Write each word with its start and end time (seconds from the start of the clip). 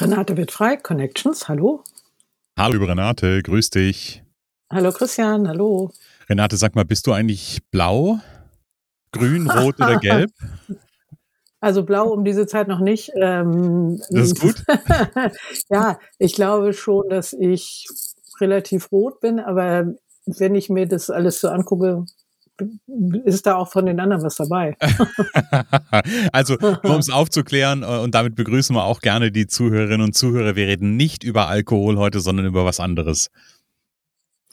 Renate 0.00 0.36
wird 0.36 0.52
frei, 0.52 0.76
Connections, 0.76 1.48
hallo. 1.48 1.82
Hallo, 2.56 2.74
liebe 2.74 2.86
Renate, 2.86 3.42
grüß 3.42 3.70
dich. 3.70 4.22
Hallo 4.72 4.92
Christian, 4.92 5.48
hallo. 5.48 5.90
Renate, 6.28 6.56
sag 6.56 6.76
mal, 6.76 6.84
bist 6.84 7.08
du 7.08 7.12
eigentlich 7.12 7.58
blau, 7.72 8.20
grün, 9.10 9.50
rot 9.50 9.74
oder 9.80 9.96
gelb? 10.00 10.30
Also 11.58 11.82
blau 11.82 12.10
um 12.12 12.24
diese 12.24 12.46
Zeit 12.46 12.68
noch 12.68 12.78
nicht. 12.78 13.10
Ähm, 13.16 14.00
das 14.10 14.26
ist 14.26 14.40
gut. 14.40 14.62
ja, 15.68 15.98
ich 16.18 16.34
glaube 16.34 16.74
schon, 16.74 17.08
dass 17.08 17.32
ich 17.32 17.88
relativ 18.40 18.92
rot 18.92 19.18
bin, 19.18 19.40
aber 19.40 19.94
wenn 20.26 20.54
ich 20.54 20.68
mir 20.68 20.86
das 20.86 21.10
alles 21.10 21.40
so 21.40 21.48
angucke, 21.48 22.04
ist 23.24 23.46
da 23.46 23.56
auch 23.56 23.70
von 23.70 23.86
den 23.86 24.00
anderen 24.00 24.22
was 24.22 24.36
dabei. 24.36 24.76
also, 26.32 26.56
um 26.82 26.98
es 26.98 27.10
aufzuklären, 27.10 27.82
äh, 27.82 27.98
und 27.98 28.14
damit 28.14 28.34
begrüßen 28.34 28.74
wir 28.74 28.84
auch 28.84 29.00
gerne 29.00 29.30
die 29.30 29.46
Zuhörerinnen 29.46 30.02
und 30.02 30.14
Zuhörer, 30.14 30.56
wir 30.56 30.66
reden 30.66 30.96
nicht 30.96 31.24
über 31.24 31.48
Alkohol 31.48 31.98
heute, 31.98 32.20
sondern 32.20 32.46
über 32.46 32.64
was 32.64 32.80
anderes. 32.80 33.30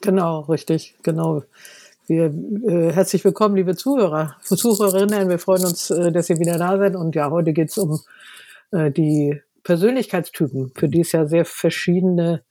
Genau, 0.02 0.42
richtig, 0.42 0.96
genau. 1.04 1.44
Wir, 2.08 2.26
äh, 2.26 2.92
herzlich 2.94 3.26
willkommen, 3.26 3.56
liebe 3.56 3.76
Zuhörer, 3.76 4.36
Zuhörerinnen. 4.44 5.28
Wir 5.28 5.40
freuen 5.40 5.66
uns, 5.66 5.90
äh, 5.90 6.12
dass 6.12 6.30
ihr 6.30 6.38
wieder 6.38 6.60
da 6.60 6.78
seid. 6.78 6.96
Und 6.96 7.16
ja, 7.16 7.32
heute 7.32 7.52
geht 7.52 7.70
es 7.70 7.78
um 7.80 8.00
äh, 8.72 8.92
die 8.92 9.42
Persönlichkeitstypen, 9.64 10.72
für 10.76 10.88
die 10.88 11.02
es 11.02 11.12
ja 11.14 11.26
sehr 11.26 11.46
verschiedene 11.46 12.44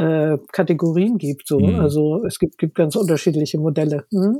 äh, 0.00 0.38
Kategorien 0.52 1.18
gibt. 1.18 1.46
So. 1.46 1.60
Mhm. 1.60 1.80
Also 1.80 2.24
es 2.24 2.38
gibt, 2.38 2.58
gibt 2.58 2.74
ganz 2.74 2.96
unterschiedliche 2.96 3.58
Modelle. 3.58 4.04
Mhm. 4.10 4.38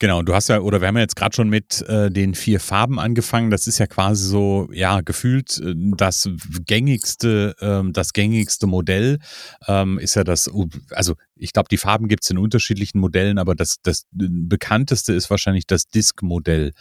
Genau, 0.00 0.22
du 0.22 0.32
hast 0.32 0.48
ja, 0.48 0.60
oder 0.60 0.80
wir 0.80 0.86
haben 0.86 0.94
ja 0.94 1.02
jetzt 1.02 1.16
gerade 1.16 1.34
schon 1.34 1.48
mit 1.48 1.82
äh, 1.88 2.08
den 2.08 2.34
vier 2.34 2.60
Farben 2.60 3.00
angefangen. 3.00 3.50
Das 3.50 3.66
ist 3.66 3.78
ja 3.78 3.88
quasi 3.88 4.28
so, 4.28 4.68
ja, 4.70 5.00
gefühlt 5.00 5.58
äh, 5.58 5.74
das 5.96 6.28
gängigste, 6.66 7.56
ähm, 7.60 7.92
das 7.92 8.12
gängigste 8.12 8.68
Modell 8.68 9.18
ähm, 9.66 9.98
ist 9.98 10.14
ja 10.14 10.22
das, 10.22 10.48
also 10.90 11.14
ich 11.34 11.52
glaube, 11.52 11.68
die 11.68 11.78
Farben 11.78 12.06
gibt 12.06 12.22
es 12.22 12.30
in 12.30 12.38
unterschiedlichen 12.38 13.00
Modellen, 13.00 13.38
aber 13.38 13.56
das, 13.56 13.78
das 13.82 14.06
bekannteste 14.12 15.14
ist 15.14 15.30
wahrscheinlich 15.30 15.66
das 15.66 15.86
Disk-Modell. 15.86 16.72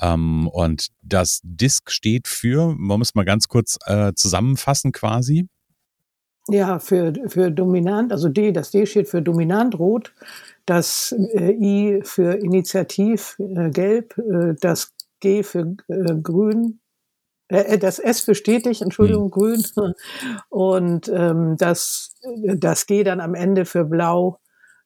Ähm, 0.00 0.48
und 0.48 0.88
das 1.02 1.40
Disk 1.44 1.92
steht 1.92 2.26
für, 2.26 2.74
man 2.76 2.98
muss 2.98 3.14
mal 3.14 3.24
ganz 3.24 3.46
kurz 3.46 3.78
äh, 3.86 4.14
zusammenfassen 4.14 4.90
quasi. 4.90 5.46
Ja, 6.48 6.78
für, 6.78 7.12
für 7.26 7.50
dominant, 7.50 8.12
also 8.12 8.28
D, 8.28 8.52
das 8.52 8.70
D 8.70 8.86
steht 8.86 9.08
für 9.08 9.20
dominant 9.20 9.78
rot, 9.78 10.14
das 10.64 11.14
äh, 11.34 11.52
I 11.52 12.00
für 12.02 12.34
Initiativ 12.34 13.36
äh, 13.38 13.70
gelb, 13.70 14.16
äh, 14.18 14.54
das 14.60 14.94
G 15.20 15.42
für 15.42 15.76
äh, 15.88 16.14
grün, 16.22 16.80
äh, 17.48 17.74
äh, 17.74 17.78
das 17.78 17.98
S 17.98 18.20
für 18.20 18.34
stetig, 18.34 18.82
Entschuldigung, 18.82 19.24
hm. 19.24 19.30
grün 19.30 19.64
und 20.48 21.08
ähm, 21.08 21.56
das, 21.58 22.14
das 22.56 22.86
G 22.86 23.04
dann 23.04 23.20
am 23.20 23.34
Ende 23.34 23.64
für 23.64 23.84
blau, 23.84 24.38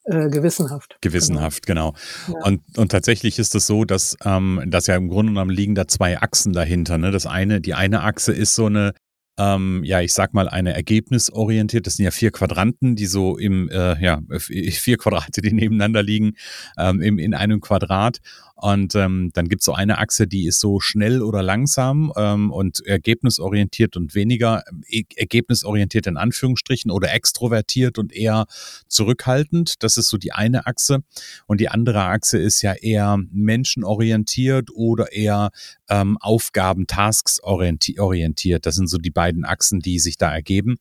äh, 0.04 0.30
gewissenhaft. 0.30 0.96
Gewissenhaft, 1.00 1.66
genau. 1.66 1.94
genau. 2.26 2.38
Ja. 2.38 2.46
Und, 2.46 2.78
und 2.78 2.90
tatsächlich 2.90 3.38
ist 3.38 3.54
es 3.54 3.66
so, 3.66 3.84
dass, 3.84 4.16
ähm, 4.24 4.62
dass 4.66 4.88
ja 4.88 4.96
im 4.96 5.08
Grunde 5.08 5.32
genommen 5.32 5.50
liegen 5.50 5.76
da 5.76 5.86
zwei 5.86 6.18
Achsen 6.18 6.52
dahinter. 6.52 6.98
Ne? 6.98 7.12
Das 7.12 7.26
eine, 7.26 7.60
die 7.60 7.74
eine 7.74 8.02
Achse 8.02 8.32
ist 8.32 8.56
so 8.56 8.66
eine 8.66 8.94
ähm, 9.38 9.82
ja, 9.84 10.00
ich 10.00 10.12
sag 10.12 10.34
mal, 10.34 10.48
eine 10.48 10.74
ergebnisorientiert. 10.74 11.86
Das 11.86 11.94
sind 11.94 12.04
ja 12.04 12.10
vier 12.10 12.30
Quadranten, 12.30 12.96
die 12.96 13.06
so 13.06 13.38
im, 13.38 13.68
äh, 13.70 14.02
ja, 14.02 14.20
vier 14.38 14.98
Quadrate, 14.98 15.40
die 15.40 15.52
nebeneinander 15.52 16.02
liegen, 16.02 16.34
ähm, 16.78 17.00
im, 17.00 17.18
in 17.18 17.34
einem 17.34 17.60
Quadrat. 17.60 18.18
Und 18.62 18.94
ähm, 18.94 19.30
dann 19.34 19.48
gibt 19.48 19.62
es 19.62 19.64
so 19.64 19.74
eine 19.74 19.98
Achse, 19.98 20.28
die 20.28 20.46
ist 20.46 20.60
so 20.60 20.78
schnell 20.78 21.20
oder 21.20 21.42
langsam 21.42 22.12
ähm, 22.16 22.52
und 22.52 22.86
ergebnisorientiert 22.86 23.96
und 23.96 24.14
weniger 24.14 24.62
e 24.86 25.02
ergebnisorientiert 25.16 26.06
in 26.06 26.16
Anführungsstrichen 26.16 26.92
oder 26.92 27.12
extrovertiert 27.12 27.98
und 27.98 28.12
eher 28.12 28.46
zurückhaltend. 28.86 29.82
Das 29.82 29.96
ist 29.96 30.10
so 30.10 30.16
die 30.16 30.30
eine 30.30 30.64
Achse. 30.66 31.02
Und 31.46 31.60
die 31.60 31.70
andere 31.70 32.02
Achse 32.04 32.38
ist 32.38 32.62
ja 32.62 32.74
eher 32.74 33.18
menschenorientiert 33.32 34.70
oder 34.72 35.12
eher 35.12 35.50
ähm, 35.88 36.16
Aufgaben, 36.20 36.86
Tasks 36.86 37.40
orientiert. 37.42 38.64
Das 38.64 38.76
sind 38.76 38.86
so 38.86 38.98
die 38.98 39.10
beiden 39.10 39.44
Achsen, 39.44 39.80
die 39.80 39.98
sich 39.98 40.18
da 40.18 40.32
ergeben. 40.32 40.76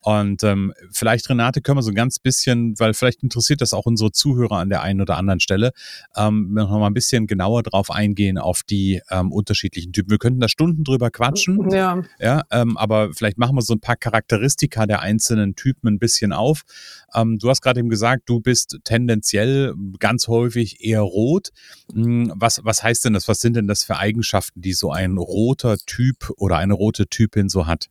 Und 0.00 0.42
ähm, 0.44 0.72
vielleicht, 0.90 1.28
Renate, 1.28 1.60
können 1.60 1.78
wir 1.78 1.82
so 1.82 1.90
ein 1.90 1.94
ganz 1.94 2.18
bisschen, 2.18 2.78
weil 2.78 2.94
vielleicht 2.94 3.22
interessiert 3.22 3.60
das 3.60 3.74
auch 3.74 3.84
unsere 3.84 4.12
Zuhörer 4.12 4.56
an 4.56 4.70
der 4.70 4.80
einen 4.82 5.00
oder 5.00 5.16
anderen 5.16 5.40
Stelle, 5.40 5.72
ähm, 6.16 6.54
noch 6.54 6.70
mal 6.70 6.86
ein 6.86 6.94
bisschen 6.94 7.17
genauer 7.26 7.62
drauf 7.62 7.90
eingehen 7.90 8.38
auf 8.38 8.62
die 8.62 9.00
ähm, 9.10 9.32
unterschiedlichen 9.32 9.92
Typen. 9.92 10.10
Wir 10.10 10.18
könnten 10.18 10.40
da 10.40 10.48
Stunden 10.48 10.84
drüber 10.84 11.10
quatschen. 11.10 11.70
Ja. 11.70 12.02
ja 12.18 12.42
ähm, 12.50 12.76
aber 12.76 13.12
vielleicht 13.12 13.38
machen 13.38 13.56
wir 13.56 13.62
so 13.62 13.74
ein 13.74 13.80
paar 13.80 13.96
Charakteristika 13.96 14.86
der 14.86 15.00
einzelnen 15.00 15.54
Typen 15.54 15.88
ein 15.88 15.98
bisschen 15.98 16.32
auf. 16.32 16.62
Ähm, 17.14 17.38
du 17.38 17.48
hast 17.50 17.62
gerade 17.62 17.80
eben 17.80 17.88
gesagt, 17.88 18.22
du 18.26 18.40
bist 18.40 18.78
tendenziell 18.84 19.74
ganz 19.98 20.28
häufig 20.28 20.84
eher 20.84 21.00
rot. 21.00 21.50
Hm, 21.92 22.32
was, 22.36 22.60
was 22.64 22.82
heißt 22.82 23.04
denn 23.04 23.14
das? 23.14 23.28
Was 23.28 23.40
sind 23.40 23.56
denn 23.56 23.66
das 23.66 23.84
für 23.84 23.96
Eigenschaften, 23.96 24.60
die 24.60 24.72
so 24.72 24.90
ein 24.90 25.18
roter 25.18 25.76
Typ 25.78 26.32
oder 26.36 26.56
eine 26.58 26.74
rote 26.74 27.08
Typin 27.08 27.48
so 27.48 27.66
hat? 27.66 27.88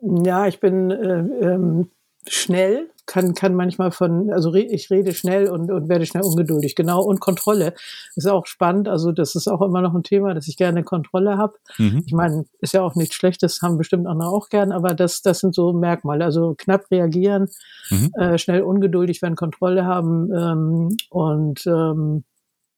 Ja, 0.00 0.46
ich 0.46 0.60
bin 0.60 0.90
äh, 0.90 1.20
ähm, 1.44 1.90
schnell, 2.26 2.90
kann, 3.08 3.34
kann 3.34 3.54
manchmal 3.54 3.90
von, 3.90 4.30
also 4.30 4.50
re, 4.50 4.60
ich 4.60 4.90
rede 4.90 5.14
schnell 5.14 5.50
und, 5.50 5.72
und 5.72 5.88
werde 5.88 6.06
schnell 6.06 6.22
ungeduldig, 6.22 6.76
genau. 6.76 7.02
Und 7.02 7.18
Kontrolle 7.18 7.74
ist 8.14 8.28
auch 8.28 8.46
spannend. 8.46 8.86
Also 8.86 9.10
das 9.10 9.34
ist 9.34 9.48
auch 9.48 9.62
immer 9.62 9.80
noch 9.80 9.94
ein 9.94 10.04
Thema, 10.04 10.34
dass 10.34 10.46
ich 10.46 10.56
gerne 10.56 10.84
Kontrolle 10.84 11.38
habe. 11.38 11.54
Mhm. 11.78 12.04
Ich 12.06 12.12
meine, 12.12 12.44
ist 12.60 12.74
ja 12.74 12.82
auch 12.82 12.94
nichts 12.94 13.16
Schlechtes, 13.16 13.62
haben 13.62 13.78
bestimmt 13.78 14.06
andere 14.06 14.28
auch 14.28 14.50
gern, 14.50 14.70
aber 14.70 14.94
das, 14.94 15.22
das 15.22 15.40
sind 15.40 15.54
so 15.54 15.72
Merkmale. 15.72 16.24
Also 16.24 16.54
knapp 16.56 16.90
reagieren, 16.90 17.48
mhm. 17.90 18.12
äh, 18.14 18.38
schnell 18.38 18.62
ungeduldig, 18.62 19.22
wenn 19.22 19.34
Kontrolle 19.34 19.86
haben 19.86 20.30
ähm, 20.32 20.96
und 21.10 21.66
ähm, 21.66 22.24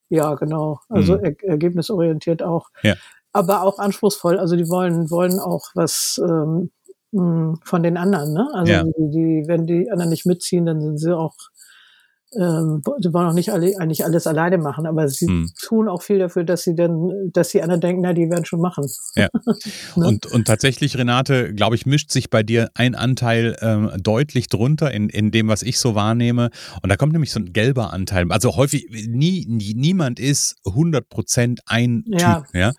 ja, 0.08 0.34
genau. 0.34 0.80
Also 0.88 1.18
mhm. 1.18 1.24
er, 1.24 1.44
ergebnisorientiert 1.44 2.42
auch. 2.42 2.68
Ja. 2.82 2.94
Aber 3.32 3.62
auch 3.62 3.78
anspruchsvoll. 3.78 4.38
Also 4.38 4.56
die 4.56 4.68
wollen, 4.68 5.10
wollen 5.10 5.38
auch 5.38 5.68
was 5.74 6.20
ähm, 6.22 6.70
hm, 7.12 7.59
von 7.65 7.83
den 7.83 7.97
anderen. 7.97 8.33
Ne? 8.33 8.48
Also 8.54 8.72
ja. 8.72 8.84
die, 8.84 9.10
die, 9.10 9.45
wenn 9.47 9.66
die 9.66 9.91
anderen 9.91 10.10
nicht 10.10 10.27
mitziehen, 10.27 10.66
dann 10.66 10.80
sind 10.80 10.98
sie 10.98 11.16
auch 11.16 11.34
ähm, 12.36 12.82
sie 13.00 13.12
wollen 13.12 13.28
auch 13.28 13.34
nicht 13.34 13.53
alle, 13.53 13.74
eigentlich 13.78 14.04
alles 14.04 14.27
alleine 14.27 14.59
machen, 14.59 14.86
aber 14.86 15.09
sie 15.09 15.27
hm. 15.27 15.50
tun 15.60 15.88
auch 15.88 16.03
viel 16.03 16.18
dafür, 16.18 16.44
dass 16.44 16.62
sie 16.62 16.77
dann, 16.77 17.10
dass 17.32 17.48
die 17.48 17.62
anderen 17.62 17.80
denken, 17.80 18.03
na, 18.03 18.12
die 18.12 18.30
werden 18.30 18.44
schon 18.44 18.60
machen. 18.60 18.86
Ja. 19.16 19.28
ne? 19.97 20.06
und, 20.06 20.27
und 20.27 20.47
tatsächlich, 20.47 20.97
Renate, 20.97 21.53
glaube 21.54 21.74
ich, 21.74 21.86
mischt 21.86 22.12
sich 22.12 22.30
bei 22.30 22.42
dir 22.42 22.71
ein 22.74 22.94
Anteil 22.94 23.56
ähm, 23.60 23.91
deutlich 24.00 24.48
drunter 24.48 24.92
in, 24.92 25.09
in 25.09 25.32
dem, 25.32 25.48
was 25.48 25.62
ich 25.62 25.78
so 25.78 25.97
wahrnehme. 25.97 26.50
Und 26.82 26.88
da 26.88 26.97
kommt 26.97 27.12
nämlich 27.12 27.32
so 27.32 27.41
ein 27.41 27.53
gelber 27.53 27.92
Anteil. 27.92 28.30
Also 28.30 28.54
häufig, 28.54 28.86
nie, 29.09 29.47
nie 29.48 29.74
niemand 29.74 30.21
ist 30.21 30.56
100 30.66 31.09
Prozent 31.09 31.60
ein 31.66 32.04
ja. 32.06 32.42
Typ. 32.42 32.54
Ja? 32.54 32.72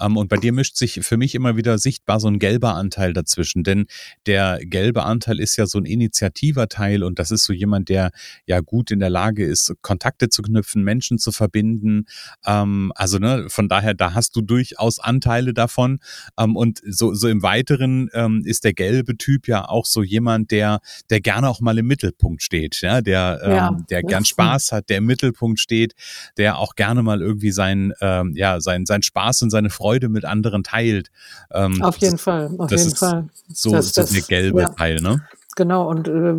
Ähm, 0.00 0.16
und 0.16 0.28
bei 0.28 0.36
dir 0.36 0.52
mischt 0.52 0.76
sich 0.76 1.00
für 1.02 1.18
mich 1.18 1.34
immer 1.34 1.56
wieder 1.56 1.76
sichtbar 1.76 2.20
so 2.20 2.28
ein 2.28 2.38
gelber 2.38 2.74
Anteil 2.74 3.12
dazwischen. 3.12 3.64
Denn 3.64 3.86
der 4.26 4.60
gelbe 4.64 5.02
Anteil 5.02 5.40
ist 5.40 5.56
ja 5.56 5.66
so 5.66 5.78
ein 5.78 5.84
initiativer 5.84 6.68
Teil 6.68 7.02
und 7.04 7.18
das 7.18 7.30
ist 7.30 7.44
so 7.44 7.52
jemand, 7.52 7.90
der 7.90 8.10
ja 8.46 8.60
gut 8.60 8.93
in 8.94 9.00
der 9.00 9.10
Lage 9.10 9.44
ist, 9.44 9.74
Kontakte 9.82 10.28
zu 10.28 10.42
knüpfen, 10.42 10.82
Menschen 10.82 11.18
zu 11.18 11.32
verbinden. 11.32 12.06
Ähm, 12.46 12.92
also 12.94 13.18
ne, 13.18 13.46
von 13.48 13.68
daher, 13.68 13.94
da 13.94 14.14
hast 14.14 14.34
du 14.36 14.40
durchaus 14.40 14.98
Anteile 14.98 15.52
davon. 15.52 15.98
Ähm, 16.38 16.56
und 16.56 16.80
so, 16.86 17.14
so 17.14 17.28
im 17.28 17.42
Weiteren 17.42 18.08
ähm, 18.14 18.42
ist 18.44 18.64
der 18.64 18.72
gelbe 18.72 19.16
Typ 19.16 19.48
ja 19.48 19.68
auch 19.68 19.84
so 19.84 20.02
jemand, 20.02 20.50
der, 20.50 20.80
der 21.10 21.20
gerne 21.20 21.48
auch 21.48 21.60
mal 21.60 21.76
im 21.78 21.86
Mittelpunkt 21.86 22.42
steht, 22.42 22.80
ja, 22.80 23.00
der, 23.00 23.40
ähm, 23.42 23.50
ja, 23.50 23.76
der 23.90 24.02
gern 24.02 24.24
Spaß 24.24 24.72
hat, 24.72 24.88
der 24.88 24.98
im 24.98 25.06
Mittelpunkt 25.06 25.60
steht, 25.60 25.94
der 26.36 26.58
auch 26.58 26.74
gerne 26.74 27.02
mal 27.02 27.20
irgendwie 27.20 27.50
sein, 27.50 27.92
ähm, 28.00 28.32
ja, 28.36 28.60
sein, 28.60 28.86
sein 28.86 29.02
Spaß 29.02 29.42
und 29.42 29.50
seine 29.50 29.70
Freude 29.70 30.08
mit 30.08 30.24
anderen 30.24 30.62
teilt. 30.62 31.10
Ähm, 31.52 31.82
auf 31.82 31.96
jeden 31.98 32.12
das, 32.12 32.22
Fall, 32.22 32.50
auf 32.58 32.70
jeden 32.70 32.94
Fall. 32.94 33.28
So, 33.48 33.72
das, 33.72 33.92
so 33.92 34.00
das, 34.00 34.10
der 34.10 34.22
gelbe 34.22 34.62
ja. 34.62 34.68
Teil, 34.68 35.00
ne? 35.00 35.22
Genau, 35.56 35.88
und 35.88 36.08
äh, 36.08 36.34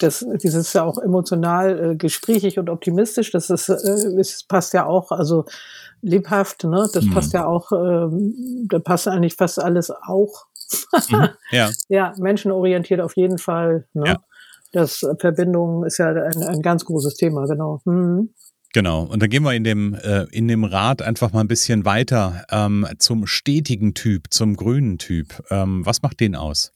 das, 0.00 0.24
dieses 0.42 0.72
ja 0.72 0.84
auch 0.84 0.98
emotional 0.98 1.92
äh, 1.92 1.96
gesprächig 1.96 2.58
und 2.58 2.70
optimistisch, 2.70 3.30
das 3.30 3.50
ist, 3.50 3.68
äh, 3.68 4.18
ist, 4.18 4.48
passt 4.48 4.72
ja 4.72 4.86
auch, 4.86 5.10
also 5.12 5.44
lebhaft, 6.02 6.64
ne? 6.64 6.88
Das 6.92 7.04
mhm. 7.04 7.10
passt 7.10 7.32
ja 7.34 7.46
auch, 7.46 7.70
äh, 7.72 8.08
da 8.68 8.78
passt 8.78 9.08
eigentlich 9.08 9.34
fast 9.34 9.62
alles 9.62 9.90
auch. 9.90 10.46
mhm. 11.10 11.28
Ja. 11.50 11.70
ja, 11.88 12.14
menschenorientiert 12.18 13.00
auf 13.00 13.16
jeden 13.16 13.38
Fall. 13.38 13.86
Ne? 13.92 14.06
Ja. 14.06 14.16
Das 14.72 15.04
Verbindung 15.18 15.84
ist 15.84 15.98
ja 15.98 16.08
ein, 16.08 16.42
ein 16.42 16.62
ganz 16.62 16.84
großes 16.84 17.16
Thema, 17.16 17.46
genau. 17.46 17.80
Mhm. 17.84 18.30
Genau. 18.72 19.02
Und 19.02 19.20
dann 19.20 19.28
gehen 19.28 19.42
wir 19.42 19.52
in 19.52 19.64
dem, 19.64 19.94
äh, 19.94 20.26
in 20.30 20.46
dem 20.46 20.64
Rad 20.64 21.02
einfach 21.02 21.32
mal 21.32 21.40
ein 21.40 21.48
bisschen 21.48 21.84
weiter 21.84 22.44
ähm, 22.50 22.86
zum 22.98 23.26
stetigen 23.26 23.94
Typ, 23.94 24.28
zum 24.30 24.54
grünen 24.54 24.98
Typ. 24.98 25.42
Ähm, 25.50 25.84
was 25.84 26.02
macht 26.02 26.20
den 26.20 26.36
aus? 26.36 26.72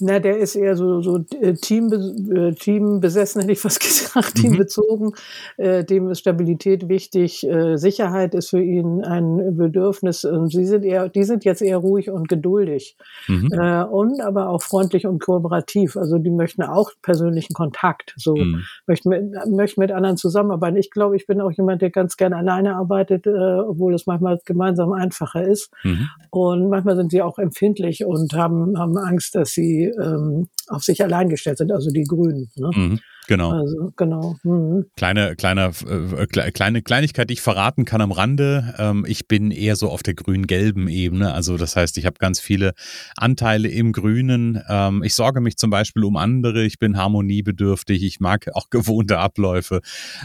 Na, 0.00 0.18
der 0.18 0.38
ist 0.38 0.54
eher 0.54 0.76
so, 0.76 1.02
so 1.02 1.24
äh, 1.40 1.54
Team, 1.54 1.92
äh, 2.34 2.52
Teambesessen, 2.52 3.42
hätte 3.42 3.52
ich 3.52 3.60
fast 3.60 3.80
gesagt, 3.80 4.36
mhm. 4.36 4.40
teambezogen. 4.40 5.12
Äh, 5.58 5.84
dem 5.84 6.08
ist 6.08 6.20
Stabilität 6.20 6.88
wichtig. 6.88 7.46
Äh, 7.46 7.76
Sicherheit 7.76 8.34
ist 8.34 8.50
für 8.50 8.62
ihn 8.62 9.04
ein 9.04 9.56
Bedürfnis. 9.56 10.24
Und 10.24 10.50
sie 10.50 10.64
sind 10.64 10.84
eher, 10.84 11.08
die 11.08 11.24
sind 11.24 11.44
jetzt 11.44 11.60
eher 11.60 11.76
ruhig 11.76 12.10
und 12.10 12.28
geduldig. 12.28 12.96
Mhm. 13.28 13.50
Äh, 13.52 13.84
und 13.84 14.20
aber 14.20 14.48
auch 14.48 14.62
freundlich 14.62 15.06
und 15.06 15.20
kooperativ. 15.20 15.96
Also 15.96 16.18
die 16.18 16.30
möchten 16.30 16.62
auch 16.62 16.90
persönlichen 17.02 17.52
Kontakt. 17.52 18.14
So 18.16 18.34
mhm. 18.36 18.62
möchten, 18.86 19.10
mit, 19.10 19.22
möchten 19.48 19.80
mit 19.80 19.92
anderen 19.92 20.16
zusammenarbeiten. 20.16 20.76
Ich 20.76 20.90
glaube, 20.90 21.16
ich 21.16 21.26
bin 21.26 21.40
auch 21.40 21.52
jemand, 21.52 21.82
der 21.82 21.90
ganz 21.90 22.16
gerne 22.16 22.36
alleine 22.36 22.76
arbeitet, 22.76 23.26
äh, 23.26 23.30
obwohl 23.30 23.94
es 23.94 24.06
manchmal 24.06 24.40
gemeinsam 24.44 24.92
einfacher 24.92 25.46
ist. 25.46 25.70
Mhm. 25.84 26.08
Und 26.30 26.70
manchmal 26.70 26.96
sind 26.96 27.10
sie 27.10 27.20
auch 27.20 27.38
empfindlich 27.38 28.04
und 28.04 28.32
haben, 28.32 28.78
haben 28.78 28.96
Angst, 28.96 29.34
dass 29.34 29.50
sie 29.50 29.89
ähm, 30.00 30.48
auf 30.68 30.82
sich 30.82 31.02
allein 31.02 31.28
gestellt 31.28 31.58
sind, 31.58 31.72
also 31.72 31.90
die 31.90 32.04
Grünen. 32.04 32.50
Ne? 32.56 32.70
Mhm. 32.74 33.00
Genau. 33.30 33.52
Also, 33.52 33.92
genau. 33.96 34.34
Mhm. 34.42 34.86
Kleine, 34.96 35.36
kleine, 35.36 35.70
äh, 35.86 36.26
kleine 36.50 36.82
Kleinigkeit, 36.82 37.30
die 37.30 37.34
ich 37.34 37.40
verraten 37.40 37.84
kann 37.84 38.00
am 38.00 38.10
Rande. 38.10 38.74
Ähm, 38.76 39.04
ich 39.06 39.28
bin 39.28 39.52
eher 39.52 39.76
so 39.76 39.88
auf 39.88 40.02
der 40.02 40.14
grün-gelben 40.14 40.88
Ebene. 40.88 41.32
Also 41.32 41.56
das 41.56 41.76
heißt, 41.76 41.96
ich 41.98 42.06
habe 42.06 42.16
ganz 42.18 42.40
viele 42.40 42.72
Anteile 43.16 43.68
im 43.68 43.92
Grünen. 43.92 44.60
Ähm, 44.68 45.04
ich 45.04 45.14
sorge 45.14 45.40
mich 45.40 45.56
zum 45.58 45.70
Beispiel 45.70 46.02
um 46.02 46.16
andere. 46.16 46.64
Ich 46.64 46.80
bin 46.80 46.96
harmoniebedürftig. 46.96 48.02
Ich 48.02 48.18
mag 48.18 48.48
auch 48.54 48.68
gewohnte 48.70 49.18
Abläufe. 49.18 49.80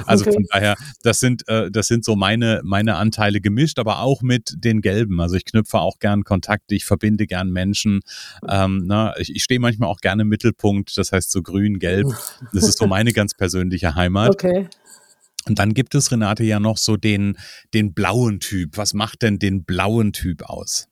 Also 0.07 0.25
okay. 0.25 0.33
von 0.33 0.45
daher, 0.51 0.75
das 1.03 1.19
sind, 1.19 1.47
äh, 1.47 1.69
das 1.69 1.85
sind 1.85 2.03
so 2.05 2.15
meine, 2.15 2.61
meine 2.63 2.95
Anteile 2.95 3.39
gemischt, 3.39 3.77
aber 3.77 3.99
auch 3.99 4.23
mit 4.23 4.55
den 4.57 4.81
Gelben. 4.81 5.21
Also 5.21 5.35
ich 5.35 5.45
knüpfe 5.45 5.77
auch 5.77 5.99
gern 5.99 6.23
Kontakte. 6.23 6.73
Ich 6.73 6.85
verbinde 6.85 7.27
gern 7.27 7.51
Menschen. 7.51 7.99
Ähm, 8.49 8.81
na, 8.87 9.15
ich, 9.19 9.35
ich 9.35 9.43
stehe 9.43 9.59
manchmal 9.59 9.89
auch 9.89 9.99
gerne 9.99 10.23
im 10.23 10.29
Mittelpunkt. 10.29 10.97
Das 10.97 11.11
heißt 11.11 11.29
so 11.29 11.43
grün-gelb. 11.43 12.07
Das 12.53 12.63
ist 12.67 12.77
so 12.77 12.87
meine 12.95 13.11
ganz 13.11 13.33
persönliche 13.33 13.93
Heimat. 13.95 14.29
Okay. 14.29 14.69
Und 15.49 15.59
dann 15.59 15.73
gibt 15.73 15.95
es, 15.95 16.13
Renate, 16.13 16.45
ja 16.45 16.61
noch 16.61 16.77
so 16.77 16.95
den, 16.95 17.37
den 17.73 17.93
blauen 17.93 18.39
Typ. 18.39 18.77
Was 18.77 18.93
macht 18.93 19.21
denn 19.21 19.37
den 19.37 19.65
blauen 19.65 20.13
Typ 20.13 20.43
aus? 20.43 20.87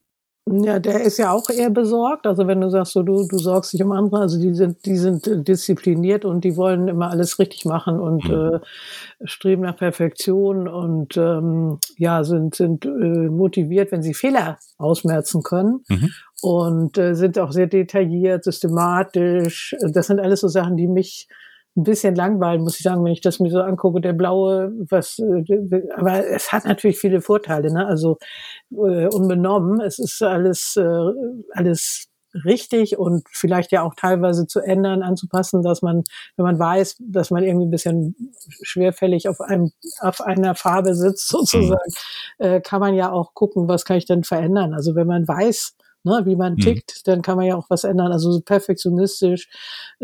Ja, 0.46 0.78
der 0.78 1.00
ist 1.00 1.16
ja 1.16 1.32
auch 1.32 1.48
eher 1.48 1.70
besorgt. 1.70 2.26
Also 2.26 2.46
wenn 2.46 2.60
du 2.60 2.68
sagst, 2.68 2.92
so, 2.92 3.02
du, 3.02 3.26
du 3.26 3.38
sorgst 3.38 3.72
dich 3.72 3.82
um 3.82 3.92
andere, 3.92 4.20
also 4.20 4.38
die 4.38 4.52
sind, 4.52 4.84
die 4.84 4.98
sind 4.98 5.48
diszipliniert 5.48 6.26
und 6.26 6.44
die 6.44 6.58
wollen 6.58 6.88
immer 6.88 7.10
alles 7.10 7.38
richtig 7.38 7.64
machen 7.64 7.98
und 7.98 8.28
mhm. 8.28 8.60
äh, 8.60 9.26
streben 9.26 9.62
nach 9.62 9.78
Perfektion 9.78 10.68
und 10.68 11.16
ähm, 11.16 11.78
ja, 11.96 12.22
sind, 12.22 12.54
sind 12.54 12.84
äh, 12.84 12.88
motiviert, 12.88 13.92
wenn 13.92 14.02
sie 14.02 14.12
Fehler 14.12 14.58
ausmerzen 14.76 15.42
können. 15.42 15.80
Mhm. 15.88 16.10
Und 16.42 16.98
äh, 16.98 17.14
sind 17.14 17.38
auch 17.38 17.52
sehr 17.52 17.66
detailliert, 17.66 18.44
systematisch. 18.44 19.74
Das 19.80 20.08
sind 20.08 20.20
alles 20.20 20.40
so 20.40 20.48
Sachen, 20.48 20.76
die 20.76 20.88
mich 20.88 21.26
ein 21.76 21.82
bisschen 21.82 22.14
langweilen, 22.14 22.62
muss 22.62 22.76
ich 22.76 22.82
sagen, 22.82 23.04
wenn 23.04 23.12
ich 23.12 23.20
das 23.20 23.40
mir 23.40 23.50
so 23.50 23.60
angucke, 23.60 24.00
der 24.00 24.12
blaue, 24.12 24.72
was, 24.90 25.18
äh, 25.18 25.82
aber 25.96 26.26
es 26.26 26.52
hat 26.52 26.64
natürlich 26.64 26.98
viele 26.98 27.20
Vorteile, 27.20 27.72
ne? 27.72 27.86
Also 27.86 28.18
äh, 28.70 29.08
unbenommen, 29.08 29.80
es 29.80 29.98
ist 29.98 30.22
alles, 30.22 30.76
äh, 30.76 31.10
alles 31.52 32.08
richtig 32.44 32.98
und 32.98 33.24
vielleicht 33.30 33.70
ja 33.72 33.82
auch 33.82 33.94
teilweise 33.94 34.46
zu 34.46 34.60
ändern, 34.60 35.02
anzupassen, 35.02 35.62
dass 35.62 35.82
man, 35.82 36.02
wenn 36.36 36.44
man 36.44 36.58
weiß, 36.58 36.96
dass 36.98 37.30
man 37.30 37.44
irgendwie 37.44 37.66
ein 37.66 37.70
bisschen 37.70 38.16
schwerfällig 38.62 39.28
auf 39.28 39.40
einem, 39.40 39.70
auf 40.00 40.20
einer 40.20 40.54
Farbe 40.54 40.94
sitzt, 40.94 41.28
sozusagen, 41.28 41.92
mhm. 42.38 42.44
äh, 42.44 42.60
kann 42.60 42.80
man 42.80 42.94
ja 42.94 43.12
auch 43.12 43.34
gucken, 43.34 43.68
was 43.68 43.84
kann 43.84 43.96
ich 43.96 44.06
denn 44.06 44.24
verändern. 44.24 44.74
Also 44.74 44.94
wenn 44.94 45.06
man 45.06 45.26
weiß, 45.26 45.76
ne, 46.04 46.22
wie 46.24 46.36
man 46.36 46.54
mhm. 46.54 46.58
tickt, 46.58 46.94
mhm. 46.98 47.00
dann 47.10 47.22
kann 47.22 47.36
man 47.36 47.46
ja 47.46 47.56
auch 47.56 47.68
was 47.70 47.84
ändern. 47.84 48.12
Also 48.12 48.30
so 48.30 48.40
perfektionistisch, 48.40 49.48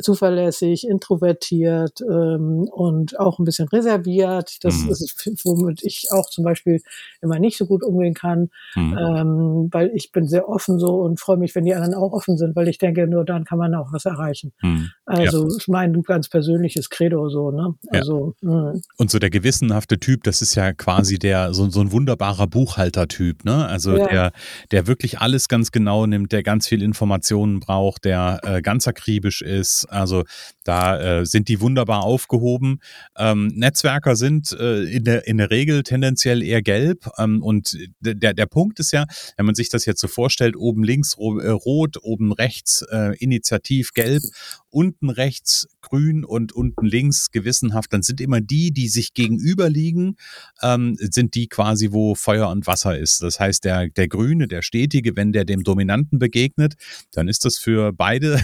zuverlässig, 0.00 0.88
introvertiert 0.88 2.00
ähm, 2.00 2.68
und 2.72 3.18
auch 3.18 3.38
ein 3.38 3.44
bisschen 3.44 3.68
reserviert. 3.68 4.64
Das 4.64 4.74
mhm. 4.78 4.90
ist, 4.90 5.44
womit 5.44 5.82
ich 5.84 6.08
auch 6.12 6.28
zum 6.28 6.44
Beispiel 6.44 6.80
immer 7.20 7.38
nicht 7.38 7.58
so 7.58 7.66
gut 7.66 7.84
umgehen 7.84 8.14
kann, 8.14 8.50
mhm. 8.74 8.98
ähm, 8.98 9.68
weil 9.70 9.90
ich 9.94 10.10
bin 10.12 10.26
sehr 10.26 10.48
offen 10.48 10.78
so 10.78 11.00
und 11.00 11.20
freue 11.20 11.36
mich, 11.36 11.54
wenn 11.54 11.64
die 11.64 11.74
anderen 11.74 11.94
auch 11.94 12.12
offen 12.12 12.36
sind, 12.38 12.56
weil 12.56 12.68
ich 12.68 12.78
denke, 12.78 13.06
nur 13.06 13.24
dann 13.24 13.44
kann 13.44 13.58
man 13.58 13.74
auch 13.74 13.92
was 13.92 14.06
erreichen. 14.06 14.52
Mhm. 14.62 14.90
Also 15.04 15.42
ja. 15.42 15.56
ist 15.56 15.68
mein 15.68 16.02
ganz 16.02 16.28
persönliches 16.28 16.88
Credo 16.88 17.28
so. 17.28 17.50
Ne? 17.50 17.74
Also, 17.90 18.34
ja. 18.40 18.72
Und 18.96 19.10
so 19.10 19.18
der 19.18 19.30
gewissenhafte 19.30 19.98
Typ, 20.00 20.24
das 20.24 20.40
ist 20.40 20.54
ja 20.54 20.72
quasi 20.72 21.18
der 21.18 21.52
so, 21.52 21.68
so 21.68 21.80
ein 21.80 21.92
wunderbarer 21.92 22.46
Buchhaltertyp, 22.46 23.44
ne? 23.44 23.66
Also 23.66 23.96
ja. 23.96 24.06
der, 24.06 24.32
der 24.70 24.86
wirklich 24.86 25.18
alles 25.18 25.48
ganz 25.48 25.72
genau 25.72 25.89
genau 25.90 26.06
nimmt, 26.06 26.30
der 26.30 26.44
ganz 26.44 26.68
viel 26.68 26.82
Informationen 26.82 27.58
braucht, 27.58 28.04
der 28.04 28.40
äh, 28.44 28.62
ganz 28.62 28.86
akribisch 28.86 29.42
ist. 29.42 29.86
Also 29.86 30.22
da 30.62 31.20
äh, 31.20 31.26
sind 31.26 31.48
die 31.48 31.60
wunderbar 31.60 32.04
aufgehoben. 32.04 32.78
Ähm, 33.16 33.48
Netzwerker 33.48 34.14
sind 34.14 34.52
äh, 34.52 34.84
in, 34.84 35.02
der, 35.02 35.26
in 35.26 35.38
der 35.38 35.50
Regel 35.50 35.82
tendenziell 35.82 36.44
eher 36.44 36.62
gelb. 36.62 37.08
Ähm, 37.18 37.42
und 37.42 37.76
der, 37.98 38.34
der 38.34 38.46
Punkt 38.46 38.78
ist 38.78 38.92
ja, 38.92 39.04
wenn 39.36 39.46
man 39.46 39.56
sich 39.56 39.68
das 39.68 39.84
jetzt 39.84 40.00
so 40.00 40.06
vorstellt, 40.06 40.56
oben 40.56 40.84
links 40.84 41.18
ro 41.18 41.40
äh, 41.40 41.50
rot, 41.50 41.96
oben 42.00 42.32
rechts 42.32 42.82
äh, 42.92 43.16
initiativ 43.18 43.92
gelb 43.92 44.22
unten 44.70 45.10
rechts 45.10 45.68
grün 45.82 46.24
und 46.24 46.52
unten 46.52 46.86
links 46.86 47.30
gewissenhaft, 47.30 47.92
dann 47.92 48.02
sind 48.02 48.20
immer 48.20 48.40
die, 48.40 48.72
die 48.72 48.88
sich 48.88 49.14
gegenüber 49.14 49.68
liegen, 49.68 50.16
ähm, 50.62 50.96
sind 50.98 51.34
die 51.34 51.48
quasi, 51.48 51.92
wo 51.92 52.14
Feuer 52.14 52.48
und 52.48 52.66
Wasser 52.66 52.98
ist. 52.98 53.22
Das 53.22 53.40
heißt, 53.40 53.64
der, 53.64 53.88
der 53.88 54.08
Grüne, 54.08 54.48
der 54.48 54.62
Stetige, 54.62 55.16
wenn 55.16 55.32
der 55.32 55.44
dem 55.44 55.62
Dominanten 55.64 56.18
begegnet, 56.18 56.74
dann 57.12 57.28
ist 57.28 57.44
das 57.44 57.58
für 57.58 57.92
beide 57.92 58.40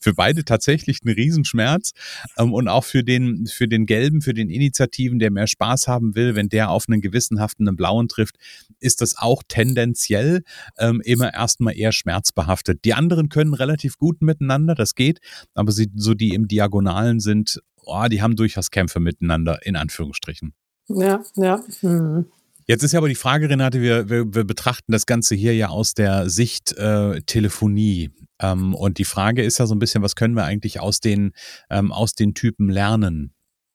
für 0.00 0.14
beide 0.14 0.44
tatsächlich 0.44 1.02
ein 1.04 1.08
Riesenschmerz 1.08 1.92
ähm, 2.38 2.52
und 2.52 2.68
auch 2.68 2.84
für 2.84 3.04
den, 3.04 3.46
für 3.46 3.68
den 3.68 3.86
Gelben, 3.86 4.20
für 4.20 4.34
den 4.34 4.50
Initiativen, 4.50 5.18
der 5.18 5.30
mehr 5.30 5.46
Spaß 5.46 5.88
haben 5.88 6.14
will, 6.14 6.34
wenn 6.34 6.48
der 6.48 6.70
auf 6.70 6.84
einen 6.88 7.00
gewissenhaften 7.00 7.68
einen 7.68 7.76
Blauen 7.76 8.08
trifft, 8.08 8.36
ist 8.80 9.00
das 9.00 9.16
auch 9.18 9.42
tendenziell 9.48 10.42
ähm, 10.78 11.00
immer 11.04 11.32
erstmal 11.34 11.76
eher 11.76 11.92
schmerzbehaftet. 11.92 12.84
Die 12.84 12.94
anderen 12.94 13.28
können 13.28 13.54
relativ 13.54 13.98
gut 13.98 14.22
miteinander, 14.22 14.74
das 14.74 14.94
geht, 14.94 15.20
aber 15.54 15.72
sie, 15.72 15.90
so 15.94 16.14
die 16.14 16.34
im 16.34 16.48
Diagonalen 16.48 17.20
sind, 17.20 17.60
oh, 17.84 18.06
die 18.10 18.22
haben 18.22 18.36
durchaus 18.36 18.70
Kämpfe 18.70 19.00
miteinander, 19.00 19.64
in 19.64 19.76
Anführungsstrichen. 19.76 20.54
Ja, 20.88 21.22
ja. 21.36 21.62
Mhm. 21.82 22.26
Jetzt 22.66 22.82
ist 22.82 22.92
ja 22.92 22.98
aber 22.98 23.08
die 23.08 23.14
Frage, 23.14 23.48
Renate, 23.48 23.80
wir, 23.80 24.08
wir, 24.08 24.34
wir 24.34 24.44
betrachten 24.44 24.90
das 24.90 25.06
Ganze 25.06 25.34
hier 25.36 25.54
ja 25.54 25.68
aus 25.68 25.94
der 25.94 26.28
Sicht 26.28 26.76
äh, 26.76 27.20
Telefonie. 27.22 28.10
Ähm, 28.40 28.74
und 28.74 28.98
die 28.98 29.04
Frage 29.04 29.42
ist 29.42 29.58
ja 29.58 29.66
so 29.66 29.74
ein 29.74 29.78
bisschen, 29.78 30.02
was 30.02 30.16
können 30.16 30.34
wir 30.34 30.44
eigentlich 30.44 30.80
aus 30.80 31.00
den, 31.00 31.32
ähm, 31.70 31.92
aus 31.92 32.14
den 32.14 32.34
Typen 32.34 32.68
lernen? 32.68 33.32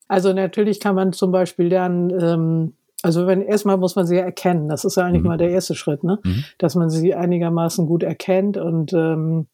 Also 0.07 0.33
natürlich 0.33 0.81
kann 0.81 0.95
man 0.95 1.13
zum 1.13 1.31
Beispiel 1.31 1.67
lernen, 1.67 2.11
ähm, 2.19 2.73
also 3.01 3.27
wenn 3.27 3.41
erstmal 3.41 3.77
muss 3.77 3.95
man 3.95 4.05
sie 4.05 4.17
erkennen. 4.17 4.67
Das 4.67 4.83
ist 4.83 4.97
ja 4.97 5.05
eigentlich 5.05 5.21
mhm. 5.21 5.29
mal 5.29 5.37
der 5.37 5.51
erste 5.51 5.73
Schritt, 5.73 6.03
ne? 6.03 6.19
Mhm. 6.23 6.43
Dass 6.57 6.75
man 6.75 6.89
sie 6.89 7.15
einigermaßen 7.15 7.87
gut 7.87 8.03
erkennt 8.03 8.57
und 8.57 8.91
ähm, 8.91 9.47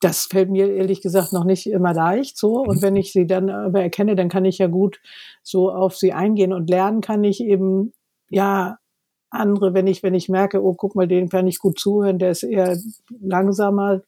das 0.00 0.26
fällt 0.26 0.50
mir 0.50 0.72
ehrlich 0.72 1.00
gesagt 1.00 1.32
noch 1.32 1.44
nicht 1.44 1.66
immer 1.66 1.92
leicht 1.92 2.36
so. 2.36 2.60
Und 2.60 2.76
mhm. 2.76 2.82
wenn 2.82 2.96
ich 2.96 3.12
sie 3.12 3.26
dann 3.26 3.50
aber 3.50 3.82
erkenne, 3.82 4.14
dann 4.14 4.28
kann 4.28 4.44
ich 4.44 4.58
ja 4.58 4.66
gut 4.66 5.00
so 5.42 5.72
auf 5.72 5.96
sie 5.96 6.12
eingehen 6.12 6.52
und 6.52 6.70
lernen 6.70 7.00
kann 7.00 7.24
ich 7.24 7.40
eben, 7.40 7.92
ja, 8.28 8.78
andere, 9.30 9.74
wenn 9.74 9.86
ich, 9.86 10.02
wenn 10.02 10.14
ich 10.14 10.28
merke, 10.28 10.62
oh, 10.62 10.74
guck 10.74 10.94
mal, 10.94 11.06
den 11.06 11.28
kann 11.28 11.46
ich 11.46 11.58
gut 11.58 11.78
zuhören, 11.78 12.18
der 12.18 12.30
ist 12.30 12.42
eher 12.42 12.78
langsamer, 13.20 14.00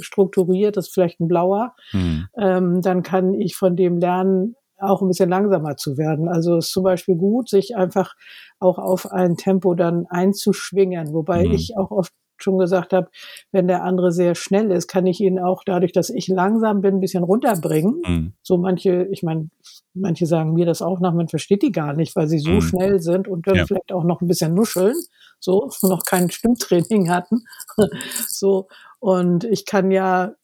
strukturiert, 0.00 0.76
das 0.76 0.88
ist 0.88 0.94
vielleicht 0.94 1.20
ein 1.20 1.28
blauer, 1.28 1.74
mhm. 1.92 2.26
ähm, 2.36 2.82
dann 2.82 3.02
kann 3.02 3.34
ich 3.34 3.56
von 3.56 3.76
dem 3.76 3.98
lernen, 3.98 4.56
auch 4.78 5.00
ein 5.00 5.08
bisschen 5.08 5.30
langsamer 5.30 5.76
zu 5.76 5.96
werden. 5.96 6.28
Also 6.28 6.58
es 6.58 6.66
ist 6.66 6.72
zum 6.72 6.84
Beispiel 6.84 7.16
gut, 7.16 7.48
sich 7.48 7.76
einfach 7.76 8.14
auch 8.58 8.78
auf 8.78 9.10
ein 9.10 9.36
Tempo 9.36 9.74
dann 9.74 10.06
einzuschwingen, 10.06 11.14
wobei 11.14 11.46
mhm. 11.46 11.52
ich 11.52 11.76
auch 11.76 11.90
oft 11.90 12.12
schon 12.42 12.58
gesagt 12.58 12.92
habe, 12.92 13.08
wenn 13.52 13.68
der 13.68 13.82
andere 13.82 14.12
sehr 14.12 14.34
schnell 14.34 14.70
ist, 14.70 14.88
kann 14.88 15.06
ich 15.06 15.20
ihn 15.20 15.38
auch 15.38 15.62
dadurch, 15.64 15.92
dass 15.92 16.10
ich 16.10 16.28
langsam 16.28 16.80
bin, 16.80 16.96
ein 16.96 17.00
bisschen 17.00 17.24
runterbringen. 17.24 18.02
Mhm. 18.06 18.32
So 18.42 18.56
manche, 18.56 19.08
ich 19.10 19.22
meine, 19.22 19.50
manche 19.94 20.26
sagen 20.26 20.54
mir 20.54 20.66
das 20.66 20.82
auch 20.82 21.00
nach, 21.00 21.14
man 21.14 21.28
versteht 21.28 21.62
die 21.62 21.72
gar 21.72 21.94
nicht, 21.94 22.16
weil 22.16 22.28
sie 22.28 22.38
so 22.38 22.52
mhm. 22.52 22.60
schnell 22.60 23.00
sind 23.00 23.28
und 23.28 23.46
dann 23.46 23.56
ja. 23.56 23.66
vielleicht 23.66 23.92
auch 23.92 24.04
noch 24.04 24.20
ein 24.20 24.28
bisschen 24.28 24.54
nuscheln, 24.54 24.96
so 25.40 25.70
noch 25.82 26.04
kein 26.04 26.30
Stimmtraining 26.30 27.10
hatten. 27.10 27.44
so 28.28 28.68
und 28.98 29.44
ich 29.44 29.66
kann 29.66 29.90
ja 29.90 30.34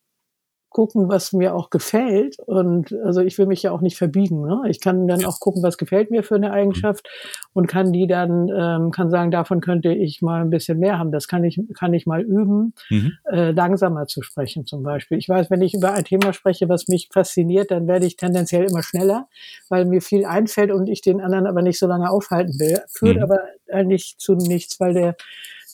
gucken, 0.72 1.08
was 1.08 1.32
mir 1.32 1.54
auch 1.54 1.70
gefällt. 1.70 2.38
Und 2.38 2.92
also 3.04 3.20
ich 3.20 3.38
will 3.38 3.46
mich 3.46 3.62
ja 3.62 3.72
auch 3.72 3.80
nicht 3.80 3.96
verbiegen. 3.96 4.42
Ne? 4.42 4.62
Ich 4.68 4.80
kann 4.80 5.06
dann 5.06 5.24
auch 5.24 5.40
gucken, 5.40 5.62
was 5.62 5.78
gefällt 5.78 6.10
mir 6.10 6.22
für 6.22 6.36
eine 6.36 6.48
mhm. 6.48 6.54
Eigenschaft 6.54 7.08
und 7.52 7.66
kann 7.66 7.92
die 7.92 8.06
dann, 8.06 8.48
ähm, 8.48 8.90
kann 8.90 9.10
sagen, 9.10 9.30
davon 9.30 9.60
könnte 9.60 9.92
ich 9.92 10.22
mal 10.22 10.40
ein 10.40 10.50
bisschen 10.50 10.78
mehr 10.78 10.98
haben. 10.98 11.12
Das 11.12 11.28
kann 11.28 11.44
ich, 11.44 11.60
kann 11.78 11.94
ich 11.94 12.06
mal 12.06 12.22
üben, 12.22 12.74
mhm. 12.90 13.12
äh, 13.30 13.50
langsamer 13.52 14.06
zu 14.06 14.22
sprechen 14.22 14.66
zum 14.66 14.82
Beispiel. 14.82 15.18
Ich 15.18 15.28
weiß, 15.28 15.50
wenn 15.50 15.62
ich 15.62 15.74
über 15.74 15.92
ein 15.92 16.04
Thema 16.04 16.32
spreche, 16.32 16.68
was 16.68 16.88
mich 16.88 17.08
fasziniert, 17.12 17.70
dann 17.70 17.86
werde 17.86 18.06
ich 18.06 18.16
tendenziell 18.16 18.64
immer 18.64 18.82
schneller, 18.82 19.28
weil 19.68 19.84
mir 19.84 20.00
viel 20.00 20.24
einfällt 20.24 20.72
und 20.72 20.88
ich 20.88 21.02
den 21.02 21.20
anderen 21.20 21.46
aber 21.46 21.62
nicht 21.62 21.78
so 21.78 21.86
lange 21.86 22.10
aufhalten 22.10 22.58
will. 22.58 22.80
Führt 22.88 23.16
mhm. 23.16 23.22
aber 23.22 23.40
eigentlich 23.70 24.16
zu 24.18 24.34
nichts, 24.34 24.80
weil 24.80 24.94
der 24.94 25.16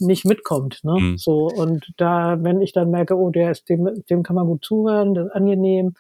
nicht 0.01 0.25
mitkommt. 0.25 0.81
Ne? 0.85 0.95
Mhm. 0.99 1.19
So 1.19 1.49
und 1.49 1.93
da, 1.97 2.39
wenn 2.43 2.61
ich 2.61 2.73
dann 2.73 2.91
merke, 2.91 3.17
oh, 3.17 3.31
der 3.31 3.51
ist 3.51 3.69
dem, 3.69 3.89
dem 4.09 4.23
kann 4.23 4.37
man 4.37 4.47
gut 4.47 4.65
zuhören, 4.65 5.15
das 5.15 5.27
ist 5.27 5.33
angenehm, 5.33 5.95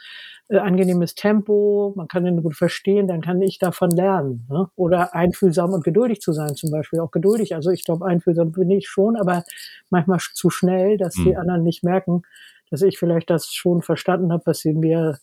äh, 0.48 0.58
angenehmes 0.58 1.14
Tempo, 1.14 1.92
man 1.96 2.08
kann 2.08 2.26
ihn 2.26 2.42
gut 2.42 2.56
verstehen, 2.56 3.06
dann 3.06 3.20
kann 3.20 3.42
ich 3.42 3.58
davon 3.58 3.90
lernen. 3.90 4.46
Ne? 4.48 4.68
Oder 4.76 5.14
einfühlsam 5.14 5.72
und 5.72 5.84
geduldig 5.84 6.20
zu 6.20 6.32
sein, 6.32 6.54
zum 6.54 6.70
Beispiel 6.70 7.00
auch 7.00 7.10
geduldig. 7.10 7.54
Also 7.54 7.70
ich 7.70 7.84
glaube, 7.84 8.06
einfühlsam 8.06 8.52
bin 8.52 8.70
ich 8.70 8.88
schon, 8.88 9.16
aber 9.16 9.44
manchmal 9.90 10.18
zu 10.18 10.50
schnell, 10.50 10.96
dass 10.96 11.16
mhm. 11.16 11.24
die 11.24 11.36
anderen 11.36 11.62
nicht 11.62 11.84
merken, 11.84 12.22
dass 12.70 12.82
ich 12.82 12.98
vielleicht 12.98 13.30
das 13.30 13.52
schon 13.52 13.82
verstanden 13.82 14.32
habe, 14.32 14.42
was 14.46 14.60
sie 14.60 14.72
mir 14.72 15.18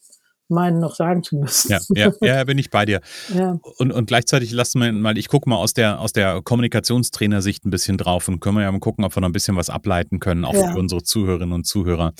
meinen, 0.50 0.80
noch 0.80 0.96
sagen 0.96 1.24
zu 1.24 1.38
müssen. 1.38 1.72
Ja, 1.72 1.80
ja, 1.96 2.12
ja 2.22 2.44
bin 2.44 2.58
ich 2.58 2.70
bei 2.70 2.86
dir. 2.86 3.02
Ja. 3.36 3.58
Und, 3.80 3.92
und 3.92 4.06
gleichzeitig 4.06 4.52
lassen 4.52 4.80
wir 4.82 4.92
mal, 4.94 5.18
ich 5.18 5.28
gucke 5.28 5.50
mal 5.50 5.58
aus 5.58 5.74
der, 5.74 6.00
aus 6.00 6.14
der 6.14 6.42
Kommunikationstrainersicht 6.42 7.66
ein 7.66 7.70
bisschen 7.70 7.98
drauf 7.98 8.28
und 8.28 8.40
können 8.40 8.58
wir 8.58 8.64
ja 8.64 8.72
mal 8.72 8.80
gucken, 8.80 9.04
ob 9.04 9.16
wir 9.16 9.22
noch 9.22 9.30
ein 9.30 9.34
bisschen 9.34 9.58
was 9.58 9.70
ableiten 9.70 10.20
können, 10.20 10.46
auch 10.46 10.54
ja. 10.54 10.72
für 10.72 10.78
unsere 10.78 11.04
Zuhörerinnen 11.04 11.54
und 11.54 11.66
Zuhörer 11.66 12.14